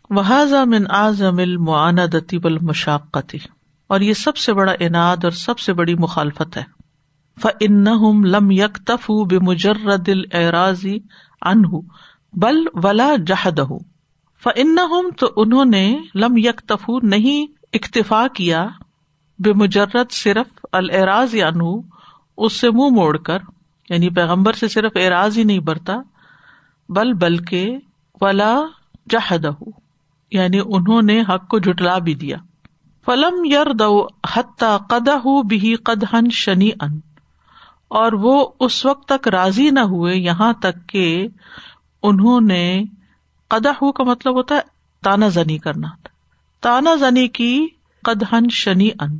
وحاظ 0.09 0.53
من 0.53 0.83
اعظم 0.89 1.37
المعاندتی 1.37 2.37
والمشاقتی 2.37 3.37
اور 3.87 3.99
یہ 3.99 4.13
سب 4.13 4.37
سے 4.37 4.53
بڑا 4.53 4.73
انعد 4.79 5.17
اور 5.23 5.31
سب 5.31 5.59
سے 5.59 5.73
بڑی 5.73 5.95
مخالفت 5.95 6.57
ہے۔ 6.57 6.63
فن 7.41 7.83
لم 8.25 8.51
یک 8.51 8.77
تف 8.85 9.11
بے 9.29 9.39
مجرد 9.39 10.09
اعراضی 10.33 10.99
ان 11.41 11.65
بل 12.33 12.65
ولا 12.83 13.15
جہد 13.27 13.59
فن 14.43 14.77
تو 15.11 15.27
انہوں 15.35 15.65
نے 15.65 15.97
لم 16.15 16.37
یک 16.37 16.61
تف 16.67 16.89
نہیں 17.03 17.53
اکتفا 17.73 18.27
کیا 18.27 18.67
بے 19.39 19.53
مجرد 19.53 20.11
صرف 20.11 20.65
الراض 20.71 21.35
ان 21.35 21.81
اس 22.37 22.59
سے 22.59 22.69
منہ 22.71 22.95
موڑ 22.95 23.17
کر 23.17 23.37
یعنی 23.89 24.09
پیغمبر 24.09 24.53
سے 24.53 24.67
صرف 24.67 24.91
اعراض 24.95 25.37
ہی 25.37 25.43
نہیں 25.43 25.59
برتا، 25.59 25.95
بل 26.89 27.13
بلکہ 27.13 27.77
ولا 28.21 28.55
جہد 29.09 29.45
یعنی 30.31 30.59
انہوں 30.59 31.01
نے 31.01 31.21
حق 31.21 31.47
کو 31.47 31.59
جٹلا 31.59 31.97
بھی 31.97 32.13
دیا۔ 32.13 32.37
فلم 33.05 33.45
یر 33.45 33.73
دو 33.73 34.07
حتہ 34.35 34.77
قدہ 34.89 35.17
بھی 35.41 35.75
قدہن 35.75 36.29
شنی 36.29 36.69
ان 36.81 36.99
اور 37.87 38.13
وہ 38.13 38.47
اس 38.59 38.85
وقت 38.85 39.07
تک 39.07 39.27
راضی 39.27 39.69
نہ 39.69 39.79
ہوئے، 39.79 40.15
یہاں 40.15 40.53
تک 40.53 40.87
کہ 40.87 41.27
انہوں 42.03 42.41
نے 42.41 42.83
قدا 43.47 43.69
ہو 43.69 43.91
کا 43.91 44.03
مطلب 44.03 44.35
ہوتا 44.35 44.55
ہے 44.55 44.61
تانا 45.03 45.27
زنی 45.27 45.57
کرنا 45.57 45.87
تانا 46.61 46.95
زنی 46.95 47.27
کی 47.27 47.67
قدہن 48.03 48.49
شنی 48.49 48.89
ان 48.99 49.19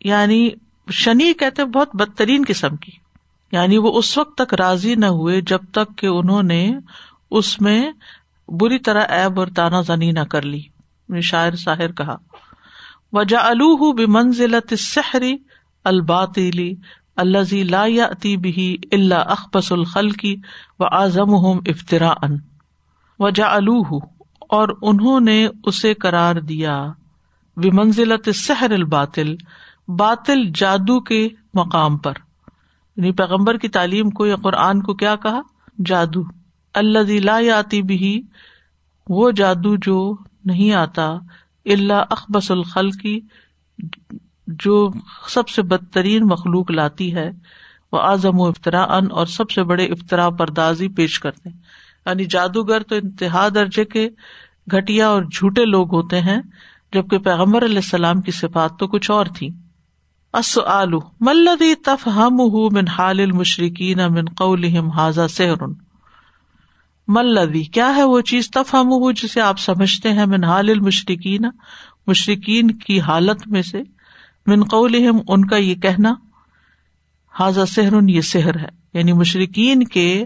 یعنی 0.00 0.50
شنی 0.90 1.32
کہتے 1.32 1.64
بہت 1.64 1.96
بدترین 1.96 2.44
قسم 2.48 2.76
کی۔ 2.76 2.92
یعنی 3.52 3.78
وہ 3.78 3.98
اس 3.98 4.18
وقت 4.18 4.38
تک 4.38 4.54
راضی 4.54 4.94
نہ 4.94 5.06
ہوئے 5.06 5.40
جب 5.40 5.58
تک 5.72 5.98
کہ 5.98 6.06
انہوں 6.06 6.42
نے 6.42 6.70
اس 7.30 7.60
میں 7.60 7.92
بری 8.48 8.78
طرح 8.78 9.02
ایب 9.02 9.38
اور 9.38 9.46
تانا 9.56 9.80
زنی 9.80 10.12
نہ 10.12 10.20
کر 10.20 10.42
لی۔ 10.42 10.62
شاعر 11.22 11.52
ساحر 11.52 11.92
کہا۔ 11.92 12.16
وجا 13.12 13.38
الوہ 13.40 13.92
بمنزلت 13.92 14.66
السحر 14.70 15.22
الباطلی 15.84 16.74
اللہ 17.16 17.54
لا 17.54 17.82
اتی 17.82 18.36
بھی 18.36 18.78
اللہ 18.92 19.14
اخبص 19.14 19.72
الخل 19.72 20.10
کی 20.10 20.36
و 20.78 20.84
اعظم 20.84 21.34
افطرا 21.66 22.12
ان 22.22 22.36
و 23.18 23.30
جا 23.30 23.46
اور 24.48 24.68
انہوں 24.82 25.20
نے 25.20 25.48
اسے 25.64 25.94
قرار 25.94 26.34
دیا 26.34 26.92
و 27.56 27.72
منزلت 27.72 28.28
سحر 28.34 28.70
الباطل، 28.70 29.36
باطل 29.88 30.50
جادو 30.54 31.00
کے 31.00 31.28
مقام 31.54 31.98
پر۔ 31.98 32.12
یعنی 32.96 33.12
پیغمبر 33.12 33.56
کی 33.56 33.68
تعلیم 33.68 34.10
کو 34.10 34.26
یا 34.26 34.36
قرآن 34.36 34.82
کو 34.82 34.94
کیا 34.94 35.16
کہا؟ 35.16 35.40
جادو۔ 35.86 36.22
اللہ 36.74 36.98
لا 36.98 37.38
آتی 37.58 37.82
بھی 37.82 38.22
وہ 39.08 39.30
جادو 39.30 39.76
جو 39.76 40.16
نہیں 40.44 40.72
آتا 40.72 41.10
اللہ 41.64 42.04
اخبص 42.10 42.50
الخل 42.50 42.90
کی 42.90 43.20
جو 44.60 44.90
سب 45.28 45.48
سے 45.48 45.62
بدترین 45.62 46.26
مخلوق 46.26 46.70
لاتی 46.70 47.14
ہے، 47.14 47.30
وہ 47.92 47.98
اعظم 47.98 48.40
و 48.40 48.44
افطرا 48.44 48.82
ان 48.82 49.06
اور 49.10 49.26
سب 49.26 49.50
سے 49.50 49.62
بڑے 49.62 49.84
افطرا 49.84 50.30
پردازی 50.30 50.88
پیش 50.88 51.20
کرتے 51.20 51.48
ہیں۔ 51.48 51.56
یعنی 52.06 52.24
جادوگر 52.24 52.82
تو 52.82 52.94
انتہا 52.94 53.48
درجے 53.54 53.84
کے 53.84 54.08
گٹیا 54.72 55.08
اور 55.08 55.22
جھوٹے 55.22 55.64
لوگ 55.64 55.94
ہوتے 55.94 56.20
ہیں، 56.20 56.42
جبکہ 56.92 57.18
پیغمبر 57.18 57.64
علیہ 57.64 57.76
السلام 57.76 58.20
کی 58.20 58.32
صفات 58.32 58.78
تو 58.78 58.86
کچھ 58.86 59.10
اور 59.10 59.26
تھی 59.26 59.48
آلو 60.66 60.98
ملدی 61.20 61.74
تف 61.74 62.06
ہم 62.06 62.36
من 62.72 62.88
حال 62.88 63.20
المشرقین 63.20 63.98
من 64.10 64.24
قول 64.24 64.64
حاضا 64.96 65.28
سحر؟ 65.28 65.64
ملدی 67.08 67.62
کیا 67.62 67.96
ہے 67.96 68.02
وہ 68.02 68.20
چیز 68.20 68.50
تف 68.50 68.74
ہم 68.74 69.10
جسے 69.10 69.40
آپ 69.40 69.58
سمجھتے 69.58 70.12
ہیں 70.12 70.26
من 70.26 70.44
حال 70.44 70.70
المشرقین 70.70 71.42
مشرقین 72.06 72.70
کی 72.70 73.00
حالت 73.00 73.48
میں 73.48 73.62
سے۔ 73.62 73.82
من 74.46 74.64
قولہم، 74.64 75.18
ان 75.28 75.44
کا 75.44 75.56
یہ 75.56 75.74
کہنا 75.74 76.14
حاضا 77.40 77.66
سہرن 77.66 78.08
یہ 78.08 78.20
سحر 78.20 78.58
ہے. 78.58 78.82
یعنی 78.94 79.12
مشرقین 79.12 79.84
کے 79.84 80.24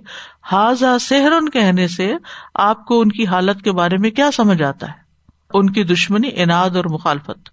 حاضا 0.53 0.99
سہرن 0.99 1.49
کہنے 1.49 1.89
سے 1.89 2.15
آپ 2.55 2.85
کو 2.85 3.01
ان 3.01 3.09
کی 3.09 3.27
حالت 3.27 3.63
کے 3.63 3.73
بارے 3.73 3.97
میں 3.97 4.11
کیا 4.11 4.31
سمجھ 4.31 4.63
آتا 4.63 4.87
ہے؟ 4.87 5.07
ان 5.55 5.71
کی 5.71 5.85
دشمنی 5.85 6.31
اناد 6.35 6.77
اور 6.77 6.85
مخالفت۔ 6.85 7.49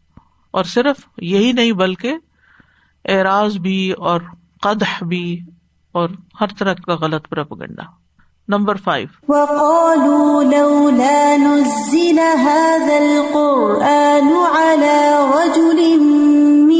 اور 0.51 0.63
صرف 0.63 0.95
یہی 1.17 1.51
نہیں، 1.51 1.71
بلکہ 1.71 2.13
اعراض 3.05 3.57
بھی 3.57 3.91
اور 3.91 4.21
قدح 4.61 5.05
بھی 5.05 5.39
اور 5.91 6.09
ہر 6.41 6.47
طرح 6.59 6.73
کا 6.73 6.95
غلط 6.95 7.29
پرپگنڈا 7.29 7.83
نمبر 8.47 8.75
فائیو۔ 8.75 9.33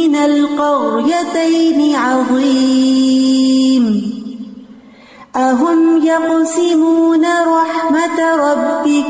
من 0.03 0.15
القريتين 0.15 1.95
عظيم 1.95 3.85
أهم 5.35 6.05
يقسمون 6.05 7.25
رحمة 7.25 8.19
ربك 8.35 9.05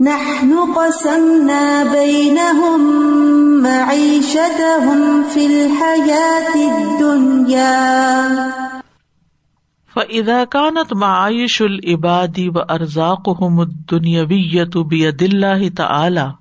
نحن 0.00 0.72
قسمنا 0.74 1.84
بينهم 1.92 2.80
معيشتهم 3.62 5.22
في 5.24 5.46
الحياة 5.46 6.54
الدنيا 6.72 7.72
فإذا 9.94 10.44
كانت 10.44 10.92
معايش 10.92 11.62
العباد 11.62 12.52
وأرزاقهم 12.56 13.60
الدنيوية 13.60 14.70
بيد 14.74 15.22
الله 15.22 15.68
تعالى، 15.68 16.34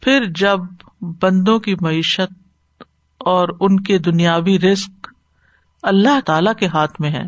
پھر 0.00 0.24
جب 0.24 0.66
بندوں 1.00 1.58
کی 1.58 1.74
معیشت 1.80 2.82
اور 3.18 3.48
ان 3.60 3.80
کے 3.80 3.98
دنیاوی 3.98 4.58
رسک 4.58 5.08
اللہ 5.82 6.20
تعالی 6.20 6.50
کے 6.58 6.66
ہاتھ 6.66 7.00
میں 7.00 7.10
ہے۔ 7.10 7.24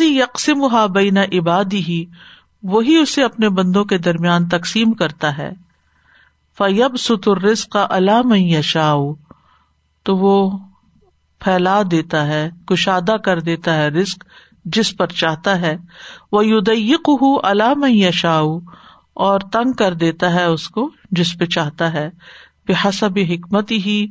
یکسم 0.00 0.92
بین 0.92 1.16
عبادی 1.16 1.84
ہی 1.84 2.04
وہی 2.62 2.96
اسے 2.96 3.24
اپنے 3.24 3.48
بندوں 3.48 3.84
کے 3.84 3.98
درمیان 3.98 4.48
تقسیم 4.48 4.92
کرتا 4.92 5.38
ہے۔ 5.38 5.50
فیب 6.58 6.96
ستر 6.96 7.38
رسق 7.38 7.68
کا 7.68 7.86
علام 7.90 8.34
یشا 8.34 8.94
تو 10.02 10.16
وہ 10.16 10.58
پھیلا 11.40 11.82
دیتا 11.90 12.26
ہے، 12.26 12.50
کشادہ 12.66 13.16
کر 13.24 13.40
دیتا 13.40 13.74
ہے 13.74 13.88
رسک 13.88 14.24
جس 14.64 14.96
پر 14.96 15.06
چاہتا 15.06 15.60
ہے۔ 15.60 15.76
وہ 16.32 16.46
یدیق 16.46 17.08
ہُو 17.08 17.40
علام 17.40 17.84
یشاؤ 17.84 18.58
اور 19.14 19.40
تنگ 19.52 19.72
کر 19.72 19.94
دیتا 19.94 20.32
ہے 20.32 20.44
اس 20.44 20.68
کو 20.68 20.90
جس 21.10 21.38
پہ 21.38 21.44
چاہتا 21.44 21.92
ہے۔ 21.92 22.10
بے 22.66 22.72
حسب 22.84 23.18
حکمت 23.30 23.70
ہی 23.70 24.06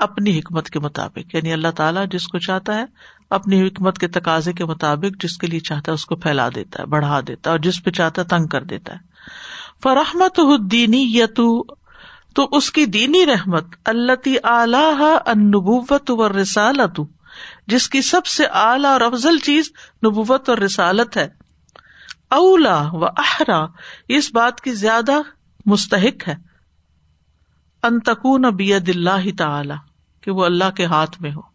اپنی 0.00 0.38
حکمت 0.38 0.70
کے 0.70 0.78
مطابق۔ 0.78 1.34
یعنی 1.34 1.52
اللہ 1.52 1.68
تعالیٰ 1.68 2.04
جس 2.10 2.28
کو 2.28 2.38
چاہتا 2.38 2.74
ہے، 2.74 2.84
اپنی 3.30 3.66
حکمت 3.66 3.98
کے 3.98 4.08
تقاضے 4.08 4.52
کے 4.52 4.64
مطابق 4.64 5.22
جس 5.22 5.36
کے 5.36 5.46
لیے 5.46 5.60
چاہتا 5.60 5.92
ہے، 5.92 5.94
اس 5.94 6.06
کو 6.06 6.16
پھیلا 6.16 6.48
دیتا 6.54 6.82
ہے، 6.82 6.86
بڑھا 6.86 7.20
دیتا 7.20 7.50
ہے 7.50 7.52
اور 7.52 7.60
جس 7.60 7.84
پہ 7.84 7.90
چاہتا 7.90 8.22
ہے 8.22 8.26
تنگ 8.26 8.46
کر 8.46 8.62
دیتا 8.62 8.92
ہے۔ 8.92 8.98
فرحمت 9.82 10.40
دینی 10.70 11.18
یتو 11.18 11.64
تو 12.34 12.48
اس 12.52 12.70
کی 12.70 12.86
دینی 12.86 13.26
رحمت 13.26 13.64
اللہ 13.84 14.46
اعلیٰ 14.46 15.16
انبوت 15.26 16.10
و 16.10 16.42
رسالت 16.42 17.00
جس 17.66 17.88
کی 17.88 18.02
سب 18.02 18.26
سے 18.26 18.44
اعلیٰ 18.46 18.90
اور 18.90 19.00
افضل 19.00 19.38
چیز 19.38 19.72
نبوت 20.06 20.48
اور 20.48 20.58
رسالت 20.58 21.16
ہے۔ 21.16 21.43
اولا 22.30 22.88
و 22.92 23.04
احرا 23.04 23.66
اس 24.08 24.34
بات 24.34 24.60
کی 24.60 24.72
زیادہ 24.72 25.12
مستحق 25.66 26.28
ہے۔ 26.28 26.34
انتقون 27.82 28.42
بید 28.42 28.88
اللہ 28.88 29.36
تعالی، 29.38 29.74
کہ 30.20 30.30
وہ 30.30 30.44
اللہ 30.44 30.70
کے 30.70 30.84
ہاتھ 30.84 31.22
میں 31.22 31.30
ہو۔ 31.30 31.54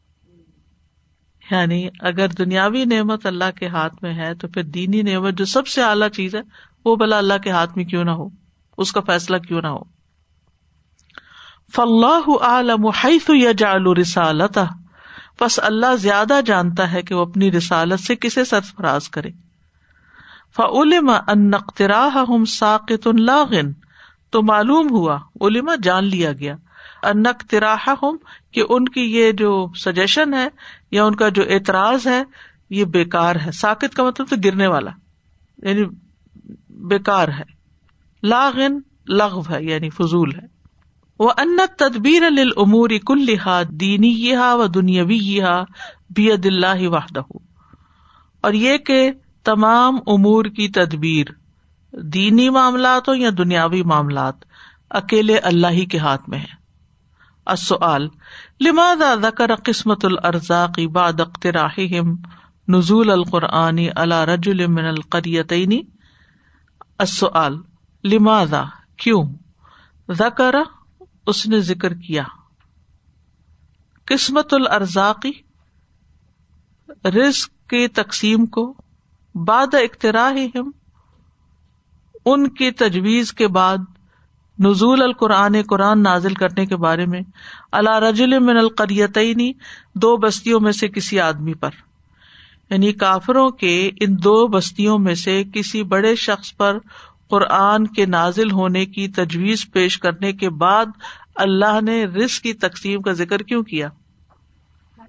یعنی 1.51 1.89
اگر 1.99 2.27
دنیاوی 2.27 2.85
نعمت 2.85 3.25
اللہ 3.25 3.51
کے 3.59 3.67
ہاتھ 3.67 3.95
میں 4.01 4.13
ہے، 4.13 4.35
تو 4.35 4.47
پھر 4.47 4.63
دینی 4.63 5.01
نعمت 5.01 5.33
جو 5.33 5.45
سب 5.45 5.67
سے 5.67 5.83
اعلیٰ 5.83 6.09
چیز 6.09 6.35
ہے، 6.35 6.41
وہ 6.85 6.95
بلا 6.95 7.17
اللہ 7.17 7.33
کے 7.43 7.51
ہاتھ 7.51 7.77
میں 7.77 7.85
کیوں 7.85 8.03
نہ 8.03 8.11
ہو؟ 8.11 8.29
اس 8.77 8.91
کا 8.91 9.01
فیصلہ 9.01 9.37
کیوں 9.37 9.61
نہ 9.61 9.67
ہو؟ 9.67 9.83
فلاح 11.75 12.31
عالم 12.41 12.87
حیث 12.87 13.29
یجعل 13.29 13.87
رسالتہ 13.87 14.67
بس 15.41 15.59
اللہ 15.63 15.95
زیادہ 15.95 16.39
جانتا 16.45 16.91
ہے 16.91 17.01
کہ 17.01 17.15
وہ 17.15 17.25
اپنی 17.25 17.51
رسالت 17.51 17.99
سے 17.99 18.15
کسے 18.15 18.45
سرفراز 18.45 19.09
کرے۔ 19.09 19.29
فعلم 20.55 21.09
ان 21.27 21.53
اقتراحهم 21.53 22.45
ساقط 22.45 23.07
لاغن۔ 23.07 23.71
تو 24.29 24.43
معلوم 24.43 24.87
ہوا 24.89 25.19
علما 25.41 25.75
جان 25.83 26.03
لیا 26.03 26.33
گیا۔ 26.33 26.55
ان 27.03 27.25
اقتراحهم 27.25 28.17
کہ 28.51 28.63
ان 28.69 28.85
کی 28.85 29.01
یہ 29.01 29.31
جو 29.31 29.67
سجیشن 29.75 30.33
ہے، 30.33 30.47
یا 30.91 31.05
ان 31.05 31.15
کا 31.15 31.29
جو 31.29 31.43
اعتراض 31.49 32.07
ہے، 32.07 32.23
یہ 32.69 32.85
بیکار 32.85 33.35
ہے۔ 33.45 33.51
ساکت 33.51 33.95
کا 33.95 34.03
مطلب 34.03 34.27
تو 34.29 34.35
گرنے 34.43 34.67
والا 34.67 34.91
یعنی 35.57 35.83
بیکار 36.69 37.27
ہے۔ 37.27 37.59
لاغن 38.23 38.79
لغو 39.07 39.41
ہے 39.49 39.63
یعنی 39.63 39.89
فضول 39.89 40.35
ہے۔ 40.35 40.59
وہ 41.19 41.31
ان 41.37 41.57
تدبیر 41.77 42.23
العمور 42.23 42.89
کلحا 43.07 43.61
دینی 43.69 44.07
یہ 44.07 44.37
و 44.37 44.67
دنیاوی 44.67 45.17
یہ 45.21 45.43
بید 46.09 46.45
اللہ 46.45 46.87
وحدہ 46.87 47.19
اور 48.41 48.53
یہ 48.53 48.77
کہ 48.77 49.11
تمام 49.49 49.95
امور 50.07 50.45
کی 50.45 50.69
تدبیر، 50.69 51.27
دینی 51.93 52.49
معاملات 52.49 53.09
ہو 53.09 53.13
یا 53.13 53.29
دنیاوی 53.37 53.83
معاملات، 53.83 54.35
اکیلے 54.89 55.37
اللہ 55.37 55.67
ہی 55.67 55.85
کے 55.85 55.97
ہاتھ 55.97 56.29
میں 56.29 56.39
ہے 56.39 56.59
السؤال، 57.45 58.07
لماذا 58.59 59.15
ذکر 59.21 59.55
قسمت 59.55 60.05
الارزاق 60.05 60.79
بعد 60.79 61.19
اقتراحهم 61.19 62.15
نزول 62.67 63.11
القرآن 63.11 63.79
على 63.95 64.25
رجل 64.25 64.67
من 64.67 64.85
القریتین؟ 64.85 65.71
السؤال، 66.97 67.57
لماذا؟ 68.03 68.63
کیوں؟ 68.97 69.23
ذکر، 70.11 70.55
اس 71.27 71.45
نے 71.47 71.59
ذکر 71.59 71.93
کیا۔ 71.93 72.23
قسمت 74.05 74.53
الارزاقی 74.53 75.31
رزق 77.07 77.69
کی 77.69 77.87
تقسیم 77.87 78.45
کو 78.45 78.73
بعد 79.47 79.73
اقتراحهم 79.73 80.71
ان 82.25 82.49
کی 82.49 82.71
تجویز 82.71 83.33
کے 83.33 83.47
بعد 83.47 83.77
نزول 84.59 85.01
القرآن، 85.01 85.55
قرآن 85.69 86.03
نازل 86.03 86.33
کرنے 86.33 86.65
کے 86.65 86.75
بارے 86.75 87.05
میں 87.05 87.21
اللہ 87.71 87.99
رجل 87.99 88.39
من 88.39 88.57
القریتینی 88.57 89.53
دو 89.95 90.17
بستیوں 90.17 90.59
میں 90.59 90.71
سے 90.71 90.87
کسی 90.87 91.19
آدمی 91.19 91.53
پر۔ 91.53 91.69
یعنی 92.69 92.93
کافروں 92.93 93.49
کے 93.49 93.91
ان 94.01 94.15
دو 94.23 94.47
بستیوں 94.47 94.99
میں 94.99 95.15
سے 95.15 95.43
کسی 95.53 95.83
بڑے 95.83 96.15
شخص 96.15 96.57
پر 96.57 96.77
قرآن 97.29 97.87
کے 97.87 98.05
نازل 98.05 98.51
ہونے 98.51 98.85
کی 98.85 99.07
تجویز 99.07 99.71
پیش 99.71 99.99
کرنے 99.99 100.33
کے 100.33 100.49
بعد 100.49 100.85
اللہ 101.35 101.81
نے 101.81 102.05
رزق 102.05 102.41
کی 102.41 102.53
تقسیم 102.53 103.01
کا 103.01 103.11
ذکر 103.11 103.37
کیوں 103.37 103.63
کیا؟ 103.63 103.89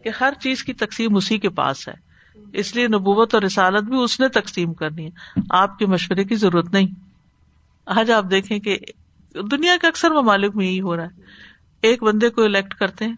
کہ 0.04 0.10
ہر 0.20 0.32
چیز 0.40 0.64
کی 0.64 0.72
تقسیم 0.72 1.16
اسی 1.16 1.38
کے 1.38 1.48
پاس 1.48 1.88
ہے۔ 1.88 2.09
اس 2.52 2.76
لیے 2.76 2.88
نبوت 2.88 3.34
اور 3.34 3.42
رسالت 3.42 3.84
بھی 3.84 4.02
اس 4.02 4.20
نے 4.20 4.28
تقسیم 4.28 4.74
کرنی 4.74 5.06
ہے۔ 5.06 5.40
آپ 5.50 5.78
کے 5.78 5.86
مشورے 5.86 6.24
کی 6.24 6.34
ضرورت 6.34 6.72
نہیں۔ 6.72 6.86
آج 7.86 8.10
آپ 8.10 8.24
دیکھیں 8.30 8.58
کہ 8.58 8.78
دنیا 9.50 9.76
کے 9.80 9.86
اکثر 9.86 10.10
ممالک 10.10 10.56
میں 10.56 10.66
یہی 10.66 10.80
ہو 10.80 10.96
رہا 10.96 11.04
ہے۔ 11.04 11.20
ایک 11.82 12.02
بندے 12.02 12.28
کو 12.28 12.44
الیکٹ 12.44 12.74
کرتے 12.74 13.04
ہیں، 13.04 13.14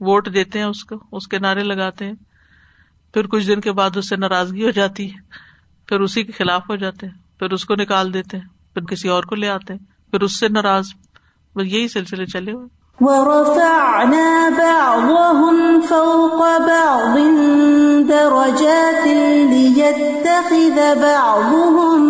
ووٹ 0.00 0.34
دیتے 0.34 0.58
ہیں 0.58 0.66
اس 0.66 0.84
کو، 0.84 0.96
اس 1.12 1.28
کے 1.28 1.38
نعرے 1.38 1.64
لگاتے 1.64 2.04
ہیں۔ 2.04 2.12
پھر 3.14 3.26
کچھ 3.26 3.46
دن 3.46 3.60
کے 3.60 3.72
بعد 3.72 3.96
اس 3.96 4.08
سے 4.08 4.16
ناراضگی 4.16 4.64
ہو 4.64 4.70
جاتی 4.70 5.12
ہے۔ 5.12 5.18
پھر 5.86 6.00
اسی 6.00 6.22
کے 6.22 6.32
خلاف 6.32 6.70
ہو 6.70 6.76
جاتے 6.76 7.06
ہیں۔ 7.06 7.14
پھر 7.38 7.52
اس 7.52 7.64
کو 7.64 7.74
نکال 7.74 8.14
دیتے 8.14 8.36
ہیں۔ 8.36 8.44
پھر 8.74 8.84
کسی 8.84 9.08
اور 9.08 9.24
کو 9.24 9.34
لے 9.34 9.48
آتے 9.48 9.72
ہیں۔ 9.72 10.10
پھر 10.10 10.20
اس 10.20 10.40
سے 10.40 10.48
ناراض۔ 10.48 10.86
یہی 11.56 11.88
سلسلے 11.88 12.26
چلے 12.26 12.52
ہوئے۔ 12.52 12.85
ورفعنا 13.00 14.48
بعضهم 14.48 15.80
فوق 15.88 16.40
بعض 16.68 17.18
درجات 18.08 19.06
ليتخذ 19.50 20.78
بعضهم 21.02 22.02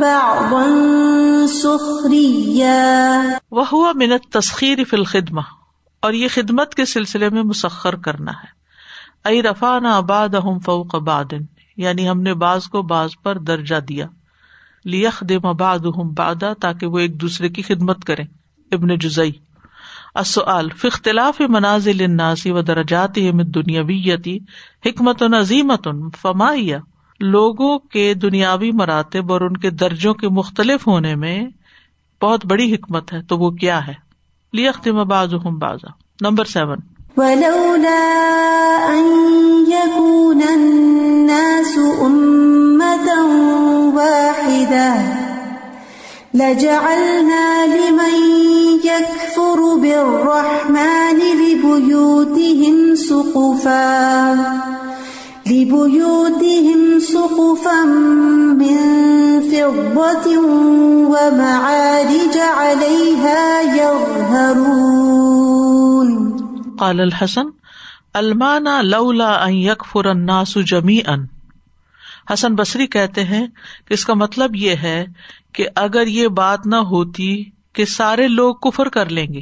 بعضا 0.00 1.46
سخريا. 1.46 3.22
وہ 3.50 3.64
ہوا 3.72 3.92
منت 3.94 4.32
تسخیر 4.32 4.78
فی 4.84 4.96
اور 6.00 6.12
یہ 6.12 6.28
خدمت 6.28 6.74
کے 6.74 6.84
سلسلے 6.84 7.30
میں 7.30 7.42
مسخر 7.42 7.96
کرنا 7.96 8.32
ہے۔ 8.32 8.48
ائی 9.24 9.42
رفا 9.42 9.78
نہ 9.78 9.88
آباد 9.88 10.28
ہم 10.28 10.58
فوق 10.58 10.94
بادن 10.94 11.40
یعنی 11.76 12.08
ہم 12.08 12.20
نے 12.20 12.34
بعض 12.34 12.66
کو 12.66 12.82
بعض 12.82 13.10
پر 13.22 13.38
درجہ 13.38 13.80
دیا۔ 13.80 14.06
لیخ 14.84 15.20
دم 15.20 15.46
آباد 15.46 15.78
بادا 16.16 16.52
تاکہ 16.52 16.86
وہ 16.86 16.98
ایک 16.98 17.20
دوسرے 17.20 17.48
کی 17.48 17.62
خدمت 17.62 18.04
کریں۔ 18.04 18.24
ابن 18.72 18.98
جزئی۔ 18.98 19.45
السؤال، 20.16 20.68
فی 20.68 20.88
اختلاف 20.88 21.40
منازل 21.40 22.04
الناس 22.04 22.46
و 22.46 22.62
درجاتهم 22.62 23.38
الدنیاویتی 23.38 24.38
حکمت 24.86 25.22
و 25.22 25.38
عظیمت 25.38 25.88
فمائیہ 26.22 26.76
لوگوں 27.20 27.78
کے 27.78 28.14
دنیاوی 28.14 28.72
مراتب 28.72 29.32
اور 29.32 29.40
ان 29.40 29.56
کے 29.56 29.70
درجوں 29.70 30.14
کے 30.14 30.28
مختلف 30.28 30.86
ہونے 30.86 31.14
میں 31.14 31.46
بہت 32.22 32.46
بڑی 32.46 32.74
حکمت 32.74 33.12
ہے، 33.12 33.22
تو 33.22 33.38
وہ 33.38 33.50
کیا 33.50 33.86
ہے؟ 33.86 33.94
لیختم 34.52 35.08
بعضهم 35.08 35.58
بعضا۔ 35.58 35.88
Number 36.20 36.44
seven. 36.44 36.78
ولولا 37.16 38.16
أن 38.88 39.06
يكون 39.68 40.42
الناس 40.48 41.78
أمة 42.00 43.12
واحدة 43.94 45.02
لجعلنا 46.34 47.66
لمن 47.66 48.55
يكفر 48.96 49.74
بالرحمن 49.74 51.18
لبيوتهم 51.40 52.94
سقفا 52.94 54.34
لبيوتهم 55.46 56.98
سقفا 56.98 57.84
من 58.54 58.76
فضة 59.40 60.38
ومعارج 61.08 62.38
عليها 62.38 63.62
يظهرون. 63.62 65.16
قال 66.78 67.00
الحسن 67.00 67.46
المانا 68.16 68.82
لولا 68.82 69.46
ان 69.46 69.52
يكفر 69.52 70.10
الناس 70.10 70.58
جميعا. 70.58 71.16
حسن 72.30 72.54
بصری 72.54 72.86
کہتے 72.86 73.24
ہیں 73.24 73.46
کہ 73.84 73.94
اس 73.94 74.04
کا 74.04 74.14
مطلب 74.14 74.56
یہ 74.56 74.74
ہے 74.76 75.06
کہ 75.52 75.68
اگر 75.74 76.06
یہ 76.06 76.28
بات 76.28 76.66
نہ 76.66 76.76
ہوتی 76.76 77.50
کہ 77.76 77.84
سارے 77.84 78.28
لوگ 78.28 78.54
کفر 78.54 78.88
کر 78.88 79.08
لیں 79.08 79.26
گے۔ 79.26 79.40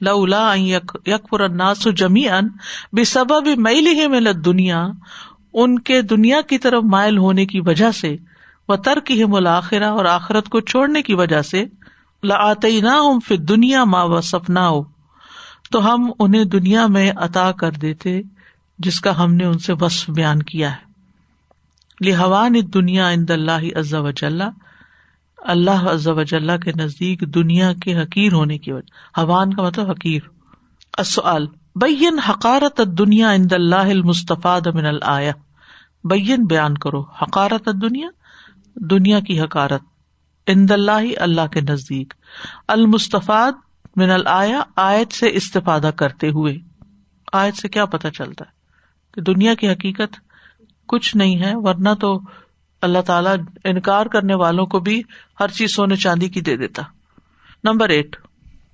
لولا 0.00 0.54
یکفر 0.56 1.40
الناس 1.40 1.88
جمی 1.96 2.28
ان 2.28 2.48
بے 2.92 3.04
سبب 3.04 3.48
میل 3.56 4.08
ملت 4.08 4.44
دنیا 4.44 4.86
ان 5.52 5.78
کے 5.78 6.02
دنیا 6.02 6.40
کی 6.40 6.58
طرف 6.58 6.84
مائل 6.84 7.18
ہونے 7.18 7.46
کی 7.46 7.60
وجہ 7.60 7.90
سے 7.90 8.16
و 8.68 8.76
ترک 8.76 9.10
ہی 9.10 9.24
ملاخرہ 9.24 9.84
اور 9.84 10.04
آخرت 10.04 10.48
کو 10.48 10.60
چھوڑنے 10.60 11.02
کی 11.02 11.14
وجہ 11.14 11.42
سے 11.42 11.64
لاطی 12.22 12.80
نہ 12.80 12.88
ہوں 12.88 13.20
پھر 13.20 13.36
دنیا 13.36 13.84
ماں 13.84 14.04
و 14.04 14.20
سپنا 14.20 14.68
ہو 14.68 14.82
تو 15.70 15.94
ہم 15.94 16.10
انہیں 16.18 16.44
دنیا 16.44 16.86
میں 16.86 17.12
عطا 17.16 17.52
کر 17.52 17.70
دیتے، 17.70 18.20
جس 18.78 19.00
کا 19.00 19.24
ہم 19.24 19.34
نے 19.34 19.44
ان 19.44 19.58
سے 19.58 19.72
وصف 19.80 20.10
بیان 20.10 20.42
کیا 20.42 20.72
ہے۔ 20.72 20.84
لہوان 22.00 22.54
دنیا 22.74 23.08
اند 23.08 23.30
اللہ 23.30 23.78
عز 23.78 23.94
و 23.94 24.10
جل 24.10 24.42
اللہ 25.44 25.70
عز 25.70 26.08
و 26.08 26.22
جل 26.22 26.58
کے 26.58 26.72
نزدیک 26.78 27.20
دنیا 27.20 27.72
کے 27.72 28.02
حقیر 28.02 28.32
ہونے 28.32 28.58
کی 28.58 28.72
وجہ 28.72 29.20
حوان 29.20 29.54
کا 29.54 29.62
مطلب 29.62 29.90
حقیر۔ 29.90 30.20
السؤال، 30.98 31.46
بین 31.74 32.18
حقارت 32.18 32.80
دنیا 32.98 33.30
اند 33.30 33.52
اللہ 33.52 33.74
المصطفیٰ 33.76 34.60
من 34.74 34.86
الآیا 34.86 35.32
بین 36.04 36.44
بیان 36.44 36.78
کرو، 36.78 37.00
حقارت 37.00 37.68
دنیا 37.82 38.08
دنیا 38.74 39.20
کی 39.20 39.40
حقارت۔ 39.40 39.82
اند 40.46 40.70
اللہ 40.70 41.20
اللہ 41.20 41.46
کے 41.46 41.60
نزدیک۔ 41.60 42.14
المصطفیٰ 42.68 43.50
من 43.96 44.10
الآیا 44.10 44.62
آیت 44.76 45.12
سے 45.12 45.30
استفادہ 45.32 45.90
کرتے 45.96 46.28
ہوئے۔ 46.28 46.56
آیت 47.32 47.56
سے 47.56 47.68
کیا 47.68 47.84
پتہ 47.84 48.08
چلتا 48.08 48.44
ہے 48.44 48.50
کہ 49.14 49.20
دنیا 49.20 49.54
کی 49.54 49.68
حقیقت 49.68 50.16
کچھ 50.86 51.16
نہیں 51.16 51.42
ہے، 51.42 51.52
ورنہ 51.54 51.88
تو 52.00 52.20
اللہ 52.84 52.98
تعالیٰ 53.06 53.36
انکار 53.64 54.06
کرنے 54.06 54.34
والوں 54.34 54.66
کو 54.66 54.78
بھی 54.78 55.02
ہر 55.40 55.48
چیز 55.48 55.74
سونے 55.74 55.96
چاندی 55.96 56.28
کی 56.28 56.40
دے 56.40 56.56
دیتا۔ 56.56 56.82
Number 57.64 57.88
eight. 57.88 58.16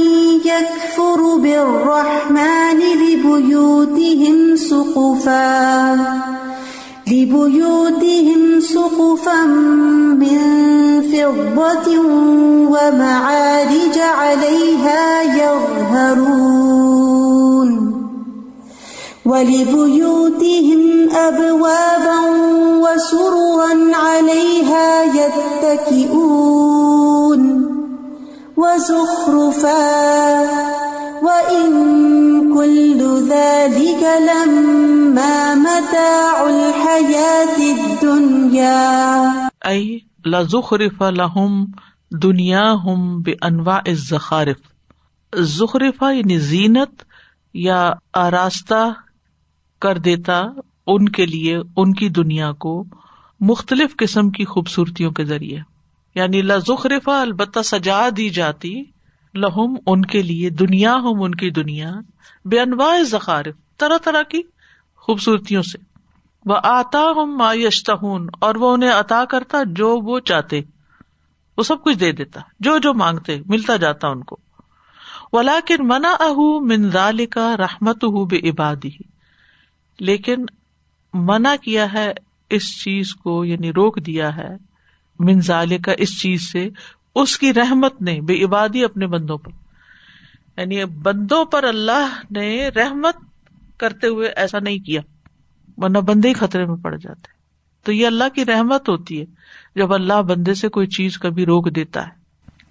يكفر 0.44 1.38
بالرحمن 1.38 2.76
لبيوتهم 2.76 4.56
سقفا 4.56 5.94
لبيوتهم 7.10 8.60
سقفا 8.60 9.44
من 10.14 10.38
فضة 11.02 12.00
ومعارج 12.68 13.98
عليها 13.98 15.22
يظهرون۔ 15.36 17.07
ولبيوتهم 19.28 21.10
أبوابا 21.10 22.20
وسررا 22.82 23.96
عليها 23.96 25.04
يتكئون 25.18 26.28
وزخرفا 28.56 29.84
وإن 31.22 31.68
كل 32.54 33.00
ذلك 33.28 34.02
لما 34.28 35.54
متاع 35.54 36.36
الحياة 36.48 37.58
الدنيا. 37.58 39.48
ائی 39.64 39.98
لزخرف 40.24 41.02
لہم 41.02 41.64
دنیا 42.22 42.66
ہم 42.84 43.20
بے 43.22 43.32
انواع 43.42 43.82
زخرفا 45.56 46.10
یعنی 46.10 46.38
زینت 46.38 47.02
یا 47.54 47.92
آراستہ 48.14 48.84
کر 49.80 49.98
دیتا 49.98 50.42
ان 50.86 51.08
کے 51.08 51.26
لیے، 51.26 51.58
ان 51.76 51.94
کی 51.94 52.08
دنیا 52.08 52.52
کو 52.52 52.84
مختلف 53.40 53.96
قسم 53.96 54.30
کی 54.30 54.44
خوبصورتیوں 54.44 55.10
کے 55.10 55.24
ذریعے۔ 55.24 55.58
یعنی 56.14 56.42
لزخرفا 56.42 57.20
البتہ 57.20 57.60
سجا 57.64 58.08
دی 58.16 58.28
جاتی۔ 58.28 58.82
لہم 59.34 59.74
ان 59.86 60.04
کے 60.04 60.22
لیے، 60.22 60.50
دنیا 60.50 60.94
ہم 60.94 61.22
ان 61.22 61.34
کی 61.34 61.50
دنیا۔ 61.50 61.92
بے 62.44 62.60
انواع 62.60 63.02
زخارف، 63.02 63.76
طرح 63.78 63.98
طرح 64.04 64.22
کی 64.22 64.42
خوبصورتیوں 64.96 65.62
سے۔ 65.62 65.78
وہ 66.44 66.56
آتا 66.62 67.02
ہم 67.16 67.36
ما 67.36 67.52
اور 68.40 68.54
وہ 68.54 68.72
انہیں 68.72 68.90
عطا 68.90 69.24
کرتا 69.24 69.58
جو 69.66 69.96
وہ 69.96 70.20
چاہتے۔ 70.20 70.60
وہ 71.56 71.62
سب 71.62 71.82
کچھ 71.82 71.98
دے 71.98 72.12
دیتا، 72.12 72.40
جو 72.60 72.78
جو 72.78 72.94
مانگتے، 72.94 73.40
ملتا 73.46 73.76
جاتا 73.76 74.08
ان 74.08 74.24
کو۔ 74.24 74.36
ولاکن 75.32 75.88
منا 75.88 76.10
اہ 76.20 76.60
منظال 76.60 77.26
کا 77.26 77.56
رحمت 77.56 78.04
ہُ 78.04 78.26
بے 78.26 78.50
عبادی 78.50 79.07
لیکن 80.00 80.44
منع 81.14 81.54
کیا 81.62 81.92
ہے 81.92 82.12
اس 82.50 82.82
چیز 82.84 83.14
کو 83.14 83.44
یعنی 83.44 83.70
روک 83.70 84.06
دیا 84.06 84.36
ہے 84.36 84.48
منظال 85.18 85.78
کا 85.78 85.92
اس 85.98 86.20
چیز 86.20 86.52
سے، 86.52 86.68
اس 87.14 87.38
کی 87.38 87.54
رحمت 87.54 88.02
نے 88.02 88.20
بے 88.20 88.44
عبادی 88.44 88.84
اپنے 88.84 89.06
بندوں 89.06 89.38
پر۔ 89.38 89.50
یعنی 90.60 90.84
بندوں 90.84 91.44
پر 91.44 91.64
اللہ 91.64 92.20
نے 92.30 92.68
رحمت 92.68 93.16
کرتے 93.76 94.06
ہوئے 94.06 94.28
ایسا 94.28 94.58
نہیں 94.58 94.78
کیا، 94.78 95.00
ورنہ 95.76 95.98
بندے 95.98 96.28
ہی 96.28 96.34
خطرے 96.34 96.64
میں 96.64 96.76
پڑ 96.76 96.96
جاتے۔ 96.96 97.26
تو 97.82 97.92
یہ 97.92 98.06
اللہ 98.06 98.28
کی 98.34 98.44
رحمت 98.44 98.88
ہوتی 98.88 99.20
ہے 99.20 99.24
جب 99.76 99.94
اللہ 99.94 100.22
بندے 100.22 100.54
سے 100.54 100.68
کوئی 100.68 100.86
چیز 100.86 101.18
کبھی 101.18 101.46
روک 101.46 101.74
دیتا 101.74 102.06
ہے۔ 102.06 102.12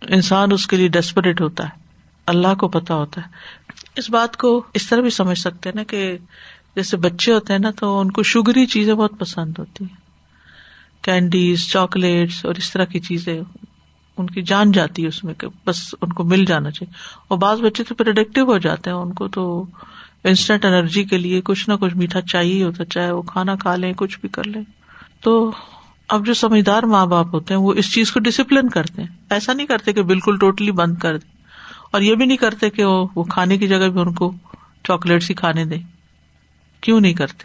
انسان 0.01 0.51
اس 0.51 0.67
کے 0.67 0.77
لیے 0.77 0.87
ڈیسپریٹ 0.87 1.41
ہوتا 1.41 1.63
ہے۔ 1.63 1.79
اللہ 2.25 2.55
کو 2.55 2.67
پتا 2.67 2.95
ہوتا 2.95 3.21
ہے۔ 3.21 3.27
اس 3.95 4.09
بات 4.09 4.37
کو 4.37 4.65
اس 4.73 4.89
طرح 4.89 5.01
بھی 5.01 5.09
سمجھ 5.09 5.37
سکتے 5.37 5.69
ہیں 5.69 5.75
نا 5.75 5.83
کہ 5.83 6.17
جیسے 6.77 6.97
بچے 6.97 7.33
ہوتے 7.33 7.53
ہیں 7.53 7.59
نا 7.59 7.71
تو 7.71 7.99
ان 7.99 8.11
کو 8.11 8.23
شگری 8.23 8.65
چیزیں 8.65 8.93
بہت 8.93 9.11
پسند 9.19 9.53
ہوتی 9.59 9.83
ہیں۔ 9.83 9.95
کینڈیز 11.03 11.69
چاکلیٹس 11.69 12.45
اور 12.45 12.55
اس 12.55 12.71
طرح 12.71 12.83
کی 12.83 12.99
چیزیں 12.99 13.41
ان 14.17 14.27
کی 14.27 14.41
جان 14.41 14.71
جاتی 14.71 15.03
ہے 15.03 15.07
اس 15.07 15.23
میں 15.23 15.33
کہ 15.33 15.47
بس 15.65 15.95
ان 16.01 16.13
کو 16.13 16.23
مل 16.23 16.45
جانا 16.45 16.71
چاہیے۔ 16.71 16.93
اور 17.27 17.37
بعض 17.37 17.61
بچے 17.61 17.83
تو 17.83 17.95
پروڈکٹیو 17.95 18.45
ہو 18.45 18.57
جاتے 18.57 18.89
ہیں، 18.89 18.97
ان 18.97 19.13
کو 19.13 19.27
تو 19.27 19.65
انسٹنٹ 20.23 20.65
انرجی 20.65 21.03
کے 21.03 21.17
لیے 21.17 21.41
کچھ 21.41 21.69
نہ 21.69 21.73
کچھ 21.73 21.95
میٹھا 21.95 22.21
چاہیے 22.21 22.63
ہوتا، 22.63 22.85
چاہے 22.85 23.11
وہ 23.11 23.21
کھانا 23.21 23.55
کھا 23.55 23.75
لیں، 23.75 23.93
کچھ 23.93 24.19
بھی 24.19 24.29
کر 24.29 24.43
لیں۔ 24.43 24.61
تو 25.21 25.51
اب 26.09 26.25
جو 26.25 26.33
سمجھدار 26.33 26.83
ماں 26.83 27.05
باپ 27.05 27.27
ہوتے 27.33 27.53
ہیں، 27.53 27.61
وہ 27.61 27.73
اس 27.73 27.93
چیز 27.93 28.11
کو 28.11 28.19
ڈسپلن 28.19 28.69
کرتے 28.69 29.01
ہیں۔ 29.01 29.09
ایسا 29.29 29.53
نہیں 29.53 29.67
کرتے 29.67 29.93
کہ 29.93 30.01
بالکل 30.01 30.37
ٹوٹلی 30.37 30.71
بند 30.71 30.95
کر 30.95 31.17
دیں۔ 31.17 31.37
اور 31.91 32.01
یہ 32.01 32.15
بھی 32.15 32.25
نہیں 32.25 32.37
کرتے 32.37 32.69
کہ 32.69 32.85
وہ 32.85 33.23
کھانے 33.23 33.57
کی 33.57 33.67
جگہ 33.67 33.87
بھی 33.87 34.01
ان 34.01 34.13
کو 34.13 34.33
چاکلیٹس 34.83 35.29
ہی 35.29 35.35
کھانے 35.35 35.65
دیں۔ 35.65 35.96
کیوں 36.81 37.01
نہیں 37.01 37.13
کرتے؟ 37.13 37.43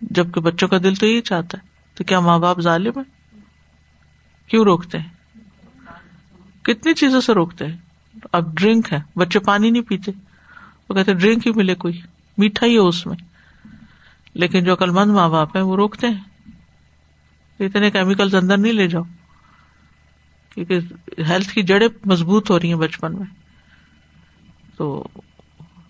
جبکہ 0.00 0.40
بچوں 0.40 0.68
کا 0.68 0.78
دل 0.78 0.94
تو 0.94 1.06
یہی 1.06 1.20
چاہتا 1.20 1.58
ہے، 1.58 1.66
تو 1.94 2.04
کیا 2.04 2.20
ماں 2.20 2.38
باپ 2.38 2.60
ظالم 2.60 2.92
ہے 2.96 3.02
کیوں 4.46 4.64
روکتے 4.64 4.98
ہیں؟ 4.98 5.08
کتنی 6.62 6.94
چیزوں 6.94 7.20
سے 7.20 7.34
روکتے 7.34 7.66
ہیں؟ 7.66 7.76
اب 8.32 8.54
ڈرنک 8.56 8.92
ہے، 8.92 8.98
بچے 9.16 9.38
پانی 9.38 9.70
نہیں 9.70 9.82
پیتے، 9.82 10.12
وہ 10.88 10.94
کہتے 10.94 11.14
ڈرنک 11.14 11.46
ہی 11.46 11.52
ملے 11.56 11.74
کوئی، 11.74 12.00
میٹھا 12.38 12.66
ہی 12.66 12.78
ہو 12.78 12.88
اس 12.88 13.06
میں۔ 13.06 13.16
لیکن 14.34 14.64
جو 14.64 14.72
عقل 14.72 14.90
مند 14.90 15.10
ماں 15.10 15.28
باپ 15.28 15.56
ہیں، 15.56 15.64
وہ 15.64 15.76
روکتے 15.76 16.06
ہیں۔ 16.06 16.50
اتنے 17.60 17.90
کیمیکل 17.90 18.36
اندر 18.36 18.58
نہیں 18.58 18.72
لے 18.72 18.88
جاؤ، 18.88 19.02
کیونکہ 20.50 20.78
ہیلتھ 21.28 21.48
کی 21.48 21.62
جڑیں 21.62 21.88
مضبوط 22.04 22.50
ہو 22.50 22.60
رہی 22.60 22.68
ہیں 22.68 22.80
بچپن 22.80 23.18
میں۔ 23.18 23.26
تو 24.76 25.08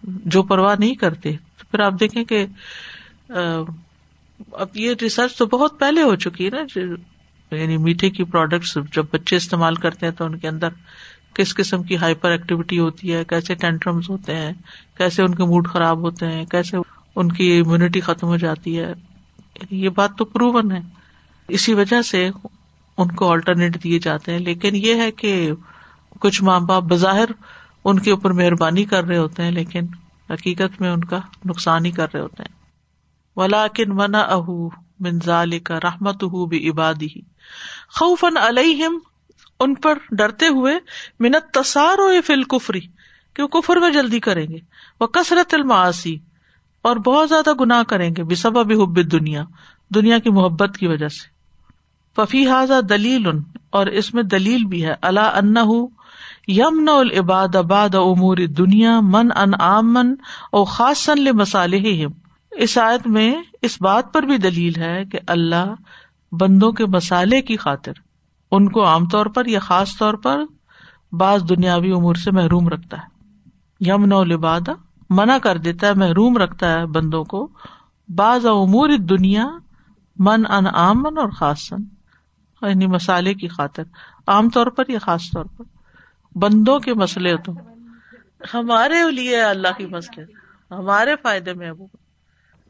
جو 0.02 0.42
پرواہ 0.42 0.76
نہیں 0.78 0.94
کرتے 0.94 1.36
تو 1.58 1.64
پھر 1.70 1.80
آپ 1.80 1.92
دیکھیں 2.00 2.24
کہ 2.24 2.46
اب 4.52 4.68
یہ 4.74 4.94
ریسرچ 5.02 5.36
تو 5.36 5.46
بہت 5.46 5.80
پہلے 5.80 6.02
ہو 6.02 6.16
چکی 6.16 6.46
ہے 6.46 6.50
نا 6.50 6.80
یعنی 7.56 7.76
میٹھے 7.76 8.10
کی 8.10 8.24
پروڈکٹس 8.24 8.78
جب 8.92 9.04
بچے 9.12 9.36
استعمال 9.36 9.74
کرتے 9.74 10.06
ہیں 10.06 10.12
تو 10.12 10.24
ان 10.24 10.38
کے 10.38 10.48
اندر 10.48 10.68
کس 11.34 11.54
قسم 11.54 11.82
کی 11.82 11.96
ہائپر 11.96 12.30
ایکٹیویٹی 12.30 12.78
ہوتی 12.78 13.14
ہے، 13.14 13.24
کیسے 13.24 13.54
ٹینٹرمس 13.54 14.10
ہوتے 14.10 14.36
ہیں، 14.36 14.52
کیسے 14.96 15.22
ان 15.22 15.34
کے 15.34 15.44
موڈ 15.44 15.68
خراب 15.68 15.98
ہوتے 15.98 16.26
ہیں، 16.26 16.44
کیسے 16.44 16.76
ان 17.16 17.32
کی 17.32 17.62
امیونٹی 17.66 18.00
ختم 18.00 18.26
ہو 18.26 18.36
جاتی 18.36 18.78
ہے۔ 18.78 18.92
یعنی 19.56 19.84
یہ 19.84 19.88
بات 19.88 20.10
تو 20.18 20.24
پروون 20.24 20.72
ہے۔ 20.72 20.80
اسی 21.48 21.74
وجہ 21.74 22.02
سے 22.02 22.30
ان 22.98 23.08
کو 23.08 23.32
آلٹرنیٹ 23.32 23.84
دیے 23.84 23.98
جاتے 23.98 24.32
ہیں۔ 24.32 24.38
لیکن 24.38 24.76
یہ 24.76 24.94
ہے 24.94 25.10
کہ 25.10 25.50
کچھ 26.20 26.42
ماں 26.42 26.60
باپ 26.60 26.82
بظاہر 26.82 27.28
ان 27.84 27.98
کے 27.98 28.10
اوپر 28.10 28.30
مہربانی 28.30 28.84
کر 28.84 29.04
رہے 29.04 29.18
ہوتے 29.18 29.42
ہیں، 29.42 29.50
لیکن 29.50 29.86
حقیقت 30.30 30.80
میں 30.80 30.90
ان 30.90 31.04
کا 31.04 31.18
نقصان 31.44 31.84
ہی 31.84 31.90
کر 31.90 32.06
رہے 32.14 32.20
ہوتے 32.20 32.42
ہیں۔ 32.42 32.56
ولاکن 33.36 33.96
منا 33.96 34.20
اہ 34.20 34.50
منظال 35.00 35.58
کا 35.58 35.76
رحمت 35.76 36.22
ہُ 36.22 36.48
بھی 36.48 36.68
عبادی 36.68 37.20
خوفن 37.88 38.36
علیہم 38.36 38.98
ان 39.60 39.74
پر 39.74 39.94
ڈرتے 40.10 40.46
ہوئے 40.46 40.74
منت 41.20 41.54
تصار 41.54 41.98
ہو 41.98 42.10
فل 42.26 42.42
کفری 42.42 42.80
کہ 43.34 43.42
وہ 43.42 43.48
کفر 43.48 43.76
میں 43.76 43.90
جلدی 43.90 44.20
کریں 44.20 44.46
گے۔ 44.48 44.58
وہ 45.00 45.06
کثرت 45.06 45.54
الماسی 45.54 46.18
اور 46.82 46.96
بہت 46.96 47.28
زیادہ 47.28 47.54
گناہ 47.60 47.82
کریں 47.82 48.10
گے 48.16 48.24
بے 48.24 48.34
سبب 48.34 48.82
حب 48.82 49.12
دنیا 49.12 49.44
دنیا 49.94 50.18
کی 50.18 50.30
محبت 50.30 50.76
کی 50.76 50.86
وجہ 50.86 51.08
سے۔ 51.08 51.36
ففی 52.16 52.48
حاضا 52.48 52.80
دلیل 52.88 53.26
اور 53.70 53.86
اس 53.86 54.14
میں 54.14 54.22
دلیل 54.22 54.64
بھی 54.64 54.86
ہے۔ 54.86 54.94
اللہ 55.02 55.20
ان 55.20 55.56
یم 56.48 56.88
العباد 56.88 57.56
اباد 57.56 57.94
امور 57.94 58.36
دنیا 58.36 59.00
من 59.00 59.28
ان 59.36 59.50
آمن 59.60 60.14
او 60.52 60.64
خاصن 60.64 61.24
مسالح 61.24 62.06
اس 62.50 62.78
آیت 62.78 63.06
میں 63.06 63.34
اس 63.62 63.82
بات 63.82 64.12
پر 64.12 64.22
بھی 64.22 64.36
دلیل 64.36 64.76
ہے 64.76 65.04
کہ 65.04 65.18
اللہ 65.26 65.74
بندوں 66.32 66.72
کے 66.72 66.86
مسالے 66.86 67.40
کی 67.40 67.56
خاطر 67.56 67.92
ان 68.50 68.68
کو 68.68 68.86
عام 68.86 69.06
طور 69.06 69.26
پر 69.26 69.46
یا 69.46 69.58
خاص 69.58 69.98
طور 69.98 70.14
پر 70.14 70.40
بعض 71.12 71.48
دنیاوی 71.48 71.92
امور 71.92 72.14
سے 72.14 72.30
محروم 72.30 72.68
رکھتا 72.68 72.96
ہے۔ 72.96 73.06
یم 73.80 74.04
نو 74.04 74.24
لبادہ 74.24 74.72
منع 75.10 75.38
کر 75.38 75.58
دیتا 75.58 75.86
ہے، 75.86 75.94
محروم 75.94 76.36
رکھتا 76.36 76.72
ہے 76.72 76.86
بندوں 76.86 77.24
کو۔ 77.24 77.48
بعض 78.08 78.46
امور 78.46 78.88
دنیا 78.96 79.46
من 80.16 80.42
ان 80.50 80.66
آمن 80.66 81.18
اور 81.18 81.28
خاصن 81.28 81.82
یعنی 82.62 82.86
مسالے 82.86 83.34
کی 83.34 83.48
خاطر، 83.48 83.82
عام 84.26 84.50
طور 84.50 84.66
پر 84.66 84.84
یا 84.88 84.98
خاص 84.98 85.22
طور 85.32 85.44
پر۔ 85.44 85.75
بندوں 86.36 86.78
کے 86.78 86.94
مسئلے 86.94 87.36
تو۔ 87.36 87.52
ہمارے 88.54 89.10
لیے 89.10 89.42
اللہ 89.42 89.68
کی 89.76 89.86
مسئلے 89.86 90.24
ہمارے 90.70 91.14
فائدے 91.22 91.52
میں 91.52 91.70
وہ۔ 91.70 91.86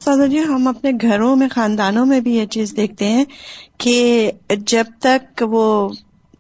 سادہ 0.01 0.27
جی 0.27 0.39
ہم 0.39 0.69
اپنے 0.69 0.93
گھروں 1.03 1.37
میں 1.37 1.49
خاندانوں 1.49 2.07
میں 2.07 2.21
بھی 2.21 2.35
یہ 2.37 2.47
چیز 2.47 2.77
دیکھتے 2.77 3.05
ہیں 3.09 3.25
کہ 3.79 4.31
جب 4.49 4.85
تک 5.01 5.43
وہ 5.51 5.89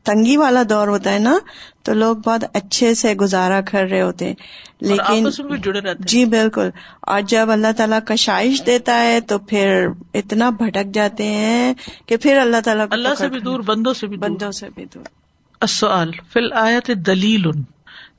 تنگی 0.05 0.37
والا 0.37 0.63
دور 0.69 0.89
ہوتا 0.89 1.13
ہے 1.13 1.19
نا 1.19 1.39
تو 1.83 1.95
لوگ 1.95 2.17
بہت 2.17 2.45
اچھے 2.53 2.95
سے 2.95 3.15
گزارا 3.15 3.61
کر 3.61 3.85
رہے 3.91 4.03
ہوتے 4.03 4.27
ہیں۔ 4.27 4.35
لیکن 4.81 5.29
جڑے 5.63 5.81
رہتے 5.81 6.05
جی 6.07 6.25
بالکل۔ 6.25 6.71
اور 7.01 7.21
جب 7.21 7.51
اللہ 7.51 7.73
تعالیٰ 7.77 7.99
کشائش 8.07 8.67
دیتا 8.67 9.03
ہے 9.03 9.21
تو 9.21 9.39
پھر 9.39 9.87
اتنا 10.15 10.51
بھٹک 10.51 10.95
جاتے 10.95 11.25
ہیں 11.25 11.75
کہ 12.07 12.17
پھر 12.17 12.39
اللہ 12.39 12.57
تعالیٰ 12.65 12.87
اللہ 12.91 13.15
سے 13.19 13.29
بھی 13.29 13.41
دور 13.41 13.61
بندوں 13.61 13.95
سے 13.95 14.07
بھی 14.07 14.17
بندوں 14.17 14.51
سے 14.51 14.67
بھی 14.75 14.85
دور۔ 14.95 15.26
السؤال، 15.61 16.11
فی 16.33 16.41
الآیت 16.41 16.91
دلیل۔ 17.07 17.43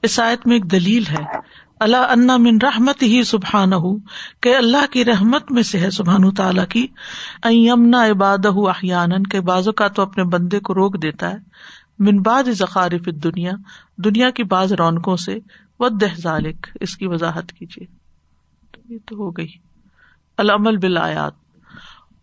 اس 0.04 0.19
آیت 0.19 0.47
میں 0.47 0.56
ایک 0.56 0.71
دلیل 0.71 1.04
ہے۔ 1.10 1.23
اللہ 1.80 1.97
انا 1.97 2.38
من 2.38 2.58
رحمت 2.63 3.04
ہی 3.04 3.23
سبحان 3.23 3.71
کہ 4.41 4.56
اللہ 4.56 4.86
کی 4.91 5.06
رحمت 5.06 5.52
میں 5.52 5.63
سے 5.63 5.80
ہے 5.80 5.89
سبحان 5.89 6.32
تعالیٰ 6.32 6.67
کی۔ 6.67 6.88
یمنا 7.50 8.06
عباد 8.06 8.45
احیان 8.45 9.23
کے 9.23 9.41
بازو 9.41 9.71
کا 9.71 9.88
تو 9.88 10.02
اپنے 10.02 10.23
بندے 10.23 10.60
کو 10.60 10.73
روک 10.73 11.02
دیتا 11.02 11.30
ہے۔ 11.30 11.38
من 12.00 12.21
بعد 12.21 12.43
ذخارف 12.43 13.10
دنیا 13.23 13.52
دنیا 13.97 14.30
کی 14.30 14.43
بعض 14.43 14.73
رونقوں 14.73 15.17
سے۔ 15.17 15.39
و 15.80 15.88
ذالک، 16.17 16.67
اس 16.80 16.97
کی 16.97 17.08
وضاحت 17.08 17.52
کیجیے 17.52 17.86
یہ 18.89 18.97
تو 19.06 19.15
ہو 19.15 19.32
گئی۔ 19.32 19.47
العمل 20.38 20.78
بالآیات۔ 20.78 21.34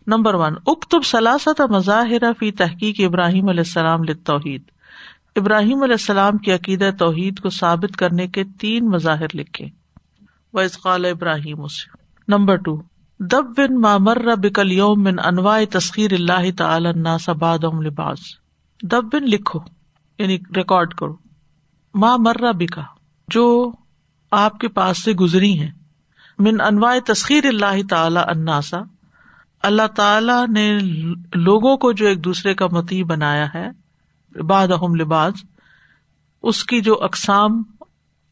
نمبر 0.07 0.33
ون، 0.33 0.53
اکتب 0.67 1.05
سلاست 1.05 1.61
مظاہر 1.61 2.33
فی 2.39 2.51
تحقیق 2.51 2.95
ابراہیم 2.99 3.49
علیہ 3.49 3.59
السلام 3.59 4.03
توحید 4.23 4.61
ابراہیم 5.35 5.83
علیہ 5.83 5.93
السلام 5.93 6.37
کی 6.37 6.51
عقید 6.51 6.83
توحید 6.99 7.39
کو 7.39 7.49
ثابت 7.49 7.97
کرنے 7.97 8.27
کے 8.27 8.43
تین 8.59 8.89
مظاہر 8.89 9.25
لکھے۔ 9.33 9.67
قال 10.83 11.05
ابراہیم 11.05 11.65
نمبر 12.27 12.55
ٹو 12.55 12.75
دب 13.19 13.45
بن 13.57 13.81
مامر 13.81 14.35
بکل 14.35 14.71
یوم 14.71 15.03
من 15.03 15.19
انواع 15.25 15.61
تسخیر 15.69 16.13
اللہ 16.13 16.51
تعالی 16.57 17.33
باد 17.39 17.63
لباس 17.85 18.19
دب 18.83 19.03
بن 19.13 19.29
لکھو 19.29 19.59
یعنی 20.19 20.37
ریکارڈ 20.55 20.93
کرو۔ 20.93 21.15
ماں 21.95 22.17
مرہ 22.17 22.51
بکا 22.51 22.83
جو 23.27 23.71
آپ 24.31 24.57
کے 24.59 24.67
پاس 24.67 25.03
سے 25.03 25.11
گزری 25.11 25.59
ہیں۔ 25.59 25.71
من 26.39 26.61
انواع 26.61 26.97
تسخیر 27.05 27.45
اللہ 27.45 27.87
تعالی 27.89 28.19
اناسا 28.27 28.77
اللہ 29.63 29.87
تعالی 29.95 30.51
نے 30.51 30.77
لوگوں 31.35 31.77
کو 31.77 31.91
جو 31.91 32.07
ایک 32.07 32.23
دوسرے 32.25 32.53
کا 32.53 32.67
متی 32.71 33.03
بنایا 33.03 33.45
ہے 33.53 33.84
باد 34.43 34.67
اہم 34.67 34.95
لباس، 34.95 35.33
اس 36.43 36.63
کی 36.63 36.81
جو 36.81 37.03
اقسام 37.03 37.63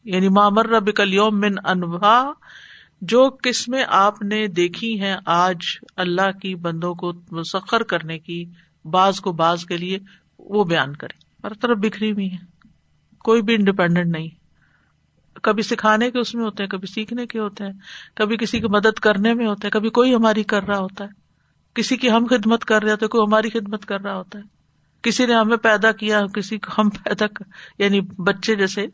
یعنی 0.04 0.28
مامر 0.28 0.80
بکل 0.80 1.14
یوم 1.14 1.40
من 1.40 1.52
انواع، 1.64 2.32
جو 3.00 3.30
قسمیں 3.42 3.84
آپ 3.88 4.22
نے 4.22 4.46
دیکھی 4.46 5.00
ہیں 5.00 5.16
آج 5.26 5.56
اللہ 5.96 6.38
کی 6.42 6.54
بندوں 6.54 6.94
کو 6.94 7.12
مسخر 7.30 7.82
کرنے 7.82 8.18
کی، 8.18 8.44
بعض 8.84 9.20
کو 9.20 9.32
بعض 9.32 9.64
کے 9.64 9.76
لیے، 9.76 9.98
وہ 10.38 10.64
بیان 10.64 10.96
کرے 10.96 11.46
ہر 11.46 11.52
طرف 11.52 11.78
بکھری 11.78 12.12
ہوئی 12.12 12.32
ہے 12.32 12.68
کوئی 13.18 13.42
بھی 13.42 13.54
انڈیپینڈنٹ 13.54 14.16
نہیں۔ 14.16 14.28
کبھی 15.42 15.62
سکھانے 15.62 16.10
کے 16.10 16.18
اس 16.18 16.34
میں 16.34 16.44
ہوتے 16.44 16.62
ہیں، 16.62 16.70
کبھی 16.70 16.86
سیکھنے 16.86 17.26
کے 17.26 17.38
ہوتے 17.38 17.64
ہیں۔ 17.64 17.72
کبھی 18.14 18.36
کسی 18.36 18.60
کی 18.60 18.66
مدد 18.66 18.98
کرنے 18.98 19.34
میں 19.34 19.46
ہوتے 19.46 19.66
ہیں۔ 19.66 19.72
کبھی 19.72 19.90
کوئی 19.90 20.14
ہماری 20.14 20.42
کر 20.42 20.62
رہا 20.62 20.78
ہوتا 20.78 21.04
ہے۔ 21.04 21.08
کسی 21.74 21.96
کی 21.96 22.10
ہم 22.10 22.26
خدمت 22.30 22.64
کر 22.64 22.82
رہے 22.82 22.90
ہوتے 22.90 23.06
کوئی 23.06 23.24
ہماری 23.26 23.50
خدمت 23.50 23.86
کر 23.86 24.00
رہا 24.00 24.16
ہوتا 24.16 24.38
ہے۔ 24.38 24.53
کسی 25.04 25.26
نے 25.26 25.34
ہمیں 25.34 25.56
پیدا 25.56 25.92
کیا، 25.92 26.26
کسی 26.26 26.58
کو 26.58 26.80
ہم 26.80 26.88
پیدا 26.88 27.24
یعنی 27.78 28.00
بچے 28.00 28.54
جیسے 28.54 28.86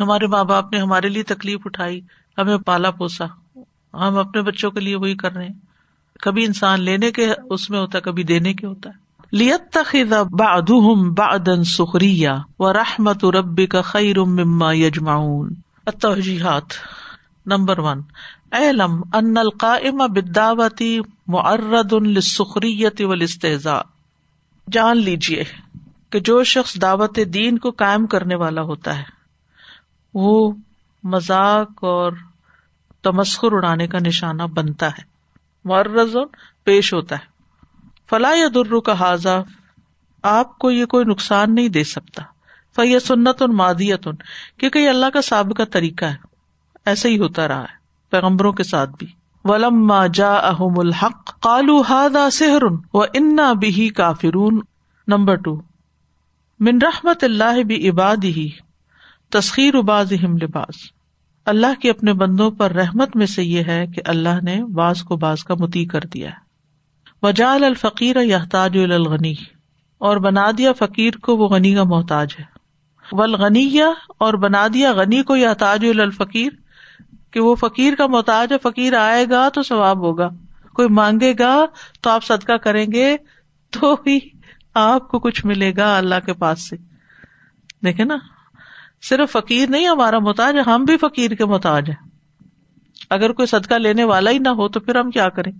ہمارے 0.00 0.26
ماں 0.26 0.44
باپ 0.44 0.72
نے 0.72 0.78
ہمارے 0.78 1.08
لیے 1.08 1.22
تکلیف 1.22 1.60
اٹھائی، 1.64 2.00
ہمیں 2.38 2.58
پالا 2.58 2.90
پوسا۔ 2.90 3.24
ہم 3.94 4.18
اپنے 4.18 4.42
بچوں 4.42 4.70
کے 4.70 4.80
لیے 4.80 4.96
وہی 4.96 5.14
کر 5.14 5.32
رہے 5.32 5.46
ہیں۔ 5.46 5.54
کبھی 6.20 6.44
انسان 6.44 6.80
لینے 6.80 7.10
کے 7.10 7.32
اس 7.50 7.70
میں 7.70 7.78
ہوتا 7.78 7.98
ہے، 7.98 8.02
کبھی 8.02 8.22
دینے 8.22 8.54
کے 8.54 8.66
ہوتا 8.66 8.90
ہے۔ 8.90 8.94
لیت 9.32 9.72
تخذ 9.72 10.12
بعضهم 10.30 11.14
بعضا 11.14 11.64
سخریا 11.64 12.36
و 12.58 12.72
رحمت 12.72 13.24
ربی 13.24 13.66
کا 13.66 13.82
خیر 13.82 14.20
مما 14.20 14.72
یجمعون 14.72 15.54
نمبر 17.46 17.78
ون۔ 17.78 18.00
اعلم 18.52 19.02
ان 19.14 19.36
القائم 19.36 19.96
بالدعوتی 19.96 21.00
معرض 21.26 21.92
للسخریت 21.92 23.00
والاستہزاء 23.00 23.80
جان 24.72 24.98
لیجیے 24.98 25.44
کہ 26.10 26.20
جو 26.20 26.44
شخص 26.44 26.82
دعوت 26.82 27.18
دین 27.34 27.58
کو 27.58 27.70
قائم 27.70 28.06
کرنے 28.06 28.34
والا 28.34 28.62
ہوتا 28.62 28.98
ہے، 28.98 29.02
وہ 30.14 30.52
مذاق 31.04 31.84
اور 31.84 32.12
تمسخر 33.02 33.48
اڑانے 33.52 33.86
کا 33.86 33.98
نشانہ 33.98 34.42
بنتا 34.42 34.88
ہے۔ 34.88 35.02
معرض 35.64 36.16
پیش 36.64 36.94
ہوتا 36.94 37.16
ہے۔ 37.16 37.38
فلاح 38.10 38.34
یا 38.34 38.46
درو 38.54 38.80
کا 38.80 38.92
حاضہ 38.92 39.44
آپ 40.22 40.58
کو 40.58 40.70
یہ 40.70 40.86
کوئی 40.86 41.04
نقصان 41.04 41.54
نہیں 41.54 41.68
دے 41.68 41.84
سکتا۔ 41.84 42.22
فی 42.76 42.98
سنت 42.98 43.42
ان 43.42 43.56
مادیت 43.56 44.06
ان 44.06 44.14
کیونکہ 44.58 44.78
یہ 44.78 44.88
اللہ 44.88 45.06
کا 45.12 45.22
سابقہ 45.22 45.62
طریقہ 45.62 46.04
ہے۔ 46.04 46.16
ایسا 46.84 47.08
ہی 47.08 47.18
ہوتا 47.18 47.48
رہا 47.48 47.62
ہے، 47.62 47.76
پیغمبروں 48.10 48.52
کے 48.52 48.64
ساتھ 48.64 48.90
بھی۔ 48.98 49.17
ولم 49.48 49.92
جا 50.14 50.32
احم 50.44 50.78
الحق 50.78 51.32
کالو 51.40 51.80
ہاد 51.80 52.16
سحر 52.32 52.64
و 52.64 53.02
انا 53.14 53.52
بھی 53.54 53.88
کافرون 53.94 54.60
نمبر 55.08 55.36
ٹو 55.36 55.54
من 56.60 56.82
رحمت 56.82 57.24
اللہ 57.24 57.62
بھی 57.62 57.88
عباد 57.90 58.24
ہی 58.26 58.48
تسخیر 59.32 59.74
اباز 59.74 60.12
لباس. 60.12 60.76
اللہ 61.46 61.80
کے 61.82 61.90
اپنے 61.90 62.12
بندوں 62.14 62.50
پر 62.50 62.72
رحمت 62.72 63.16
میں 63.16 63.26
سے 63.26 63.44
یہ 63.44 63.64
ہے 63.64 63.86
کہ 63.86 64.02
اللہ 64.04 64.42
نے 64.42 64.62
باز 64.74 65.02
کو 65.02 65.16
باز 65.16 65.44
کا 65.44 65.54
متی 65.54 65.84
کر 65.86 66.04
دیا 66.14 66.28
ہے. 66.28 66.46
وجال 67.22 67.64
الفقیر 67.64 68.16
یحتاج 68.22 68.76
الغنی، 68.78 69.34
اور 70.00 70.16
بنا 70.16 70.50
دیا 70.58 70.72
فقیر 70.72 71.16
کو 71.16 71.36
وہ 71.36 71.48
غنی 71.48 71.74
کا 71.74 71.84
محتاج 71.86 72.34
ہے. 72.38 72.44
ولغنی 73.04 73.80
اور 74.18 74.34
بنا 74.34 74.66
دیا 74.74 74.92
غنی 74.92 75.22
کو 75.22 75.36
یحتاج 75.36 75.86
الفقیر 75.90 76.50
کہ 77.30 77.40
وہ 77.40 77.54
فقیر 77.54 77.94
کا 77.94 78.06
محتاج 78.06 78.52
ہے، 78.52 78.58
فقیر 78.58 78.94
آئے 78.94 79.26
گا 79.30 79.48
تو 79.48 79.62
ثواب 79.62 79.98
ہوگا۔ 79.98 80.28
کوئی 80.74 80.88
مانگے 80.88 81.32
گا 81.38 81.64
تو 82.00 82.10
آپ 82.10 82.24
صدقہ 82.24 82.52
کریں 82.52 82.86
گے، 82.92 83.16
تو 83.70 83.96
ہی 84.06 84.18
آپ 84.74 85.08
کو 85.08 85.18
کچھ 85.18 85.46
ملے 85.46 85.72
گا 85.76 85.98
اللہ 85.98 86.14
کے 86.26 86.32
پاس 86.32 86.68
سے۔ 86.68 86.76
دیکھے 87.84 88.04
نا، 88.04 88.16
صرف 89.02 89.32
فقیر 89.32 89.68
نہیں، 89.68 89.88
ہمارا 89.88 90.18
محتاج 90.18 90.56
ہم 90.66 90.84
بھی 90.84 90.96
فقیر 90.96 91.30
کے 91.30 91.44
محتاج 91.44 91.90
ہیں۔ 91.90 92.08
اگر 93.10 93.32
کوئی 93.32 93.46
صدقہ 93.46 93.74
لینے 93.74 94.04
والا 94.04 94.30
ہی 94.30 94.38
نہ 94.38 94.48
ہو 94.48 94.68
تو 94.68 94.80
پھر 94.80 94.96
ہم 94.96 95.10
کیا 95.10 95.28
کریں؟ 95.28 95.52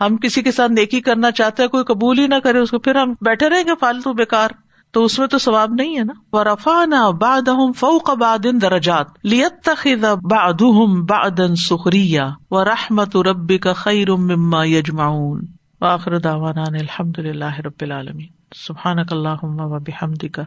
ہم 0.00 0.16
کسی 0.16 0.42
کے 0.42 0.52
ساتھ 0.52 0.72
نیکی 0.72 1.00
کرنا 1.00 1.30
چاہتے 1.30 1.62
ہیں، 1.62 1.70
کوئی 1.70 1.84
قبول 1.84 2.18
ہی 2.18 2.26
نہ 2.26 2.34
کرے، 2.34 2.58
اس 2.58 2.70
کو 2.70 2.78
پھر 2.78 2.94
ہم 2.94 3.12
بیٹھے 3.20 3.48
رہیں 3.48 3.64
گے، 3.64 3.70
فالتو 3.80 4.12
بےکار 4.12 4.48
تو 4.94 5.04
اس 5.04 5.18
میں 5.18 5.26
تو 5.26 5.38
ثواب 5.38 5.72
نہیں 5.72 5.98
ہے 5.98 6.04
نا۔ 6.04 6.12
ورفا 6.32 6.84
نہ 6.84 7.10
باد 7.12 7.48
فوق 7.76 8.10
بادن 8.10 8.60
درجات 8.62 9.06
لیت 9.22 9.62
تخذ 9.64 10.04
بعدهم 10.22 11.04
بعدا 11.04 11.54
سخریا 11.54 12.28
و 12.50 12.64
رحمت 12.64 13.16
ربی 13.16 13.58
کا 13.58 13.72
خیر 13.72 14.14
مما 14.24 14.64
یجمعون 14.64 15.46
واخر 15.80 16.18
دعوانا 16.18 16.64
الحمد 16.78 17.18
للہ 17.18 17.54
رب 17.58 17.80
العالمین 17.80 18.28
سبحانک 18.54 19.12
اللہم 19.12 19.60
و 19.60 19.78
بحمدک 19.78 20.40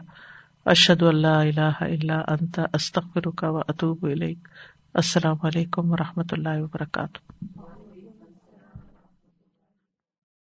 اشہد 0.66 1.02
اللہ 1.02 1.26
الہ 1.26 1.72
الا 1.80 2.20
انت 2.28 2.60
استغفرک 2.72 3.44
و 3.48 3.58
اتوب 3.58 4.06
الیک 4.06 4.48
السلام 4.94 5.36
علیکم 5.42 5.92
و 5.92 5.96
رحمۃ 5.96 6.32
اللہ 6.32 6.62
وبرکاتہ 6.62 7.30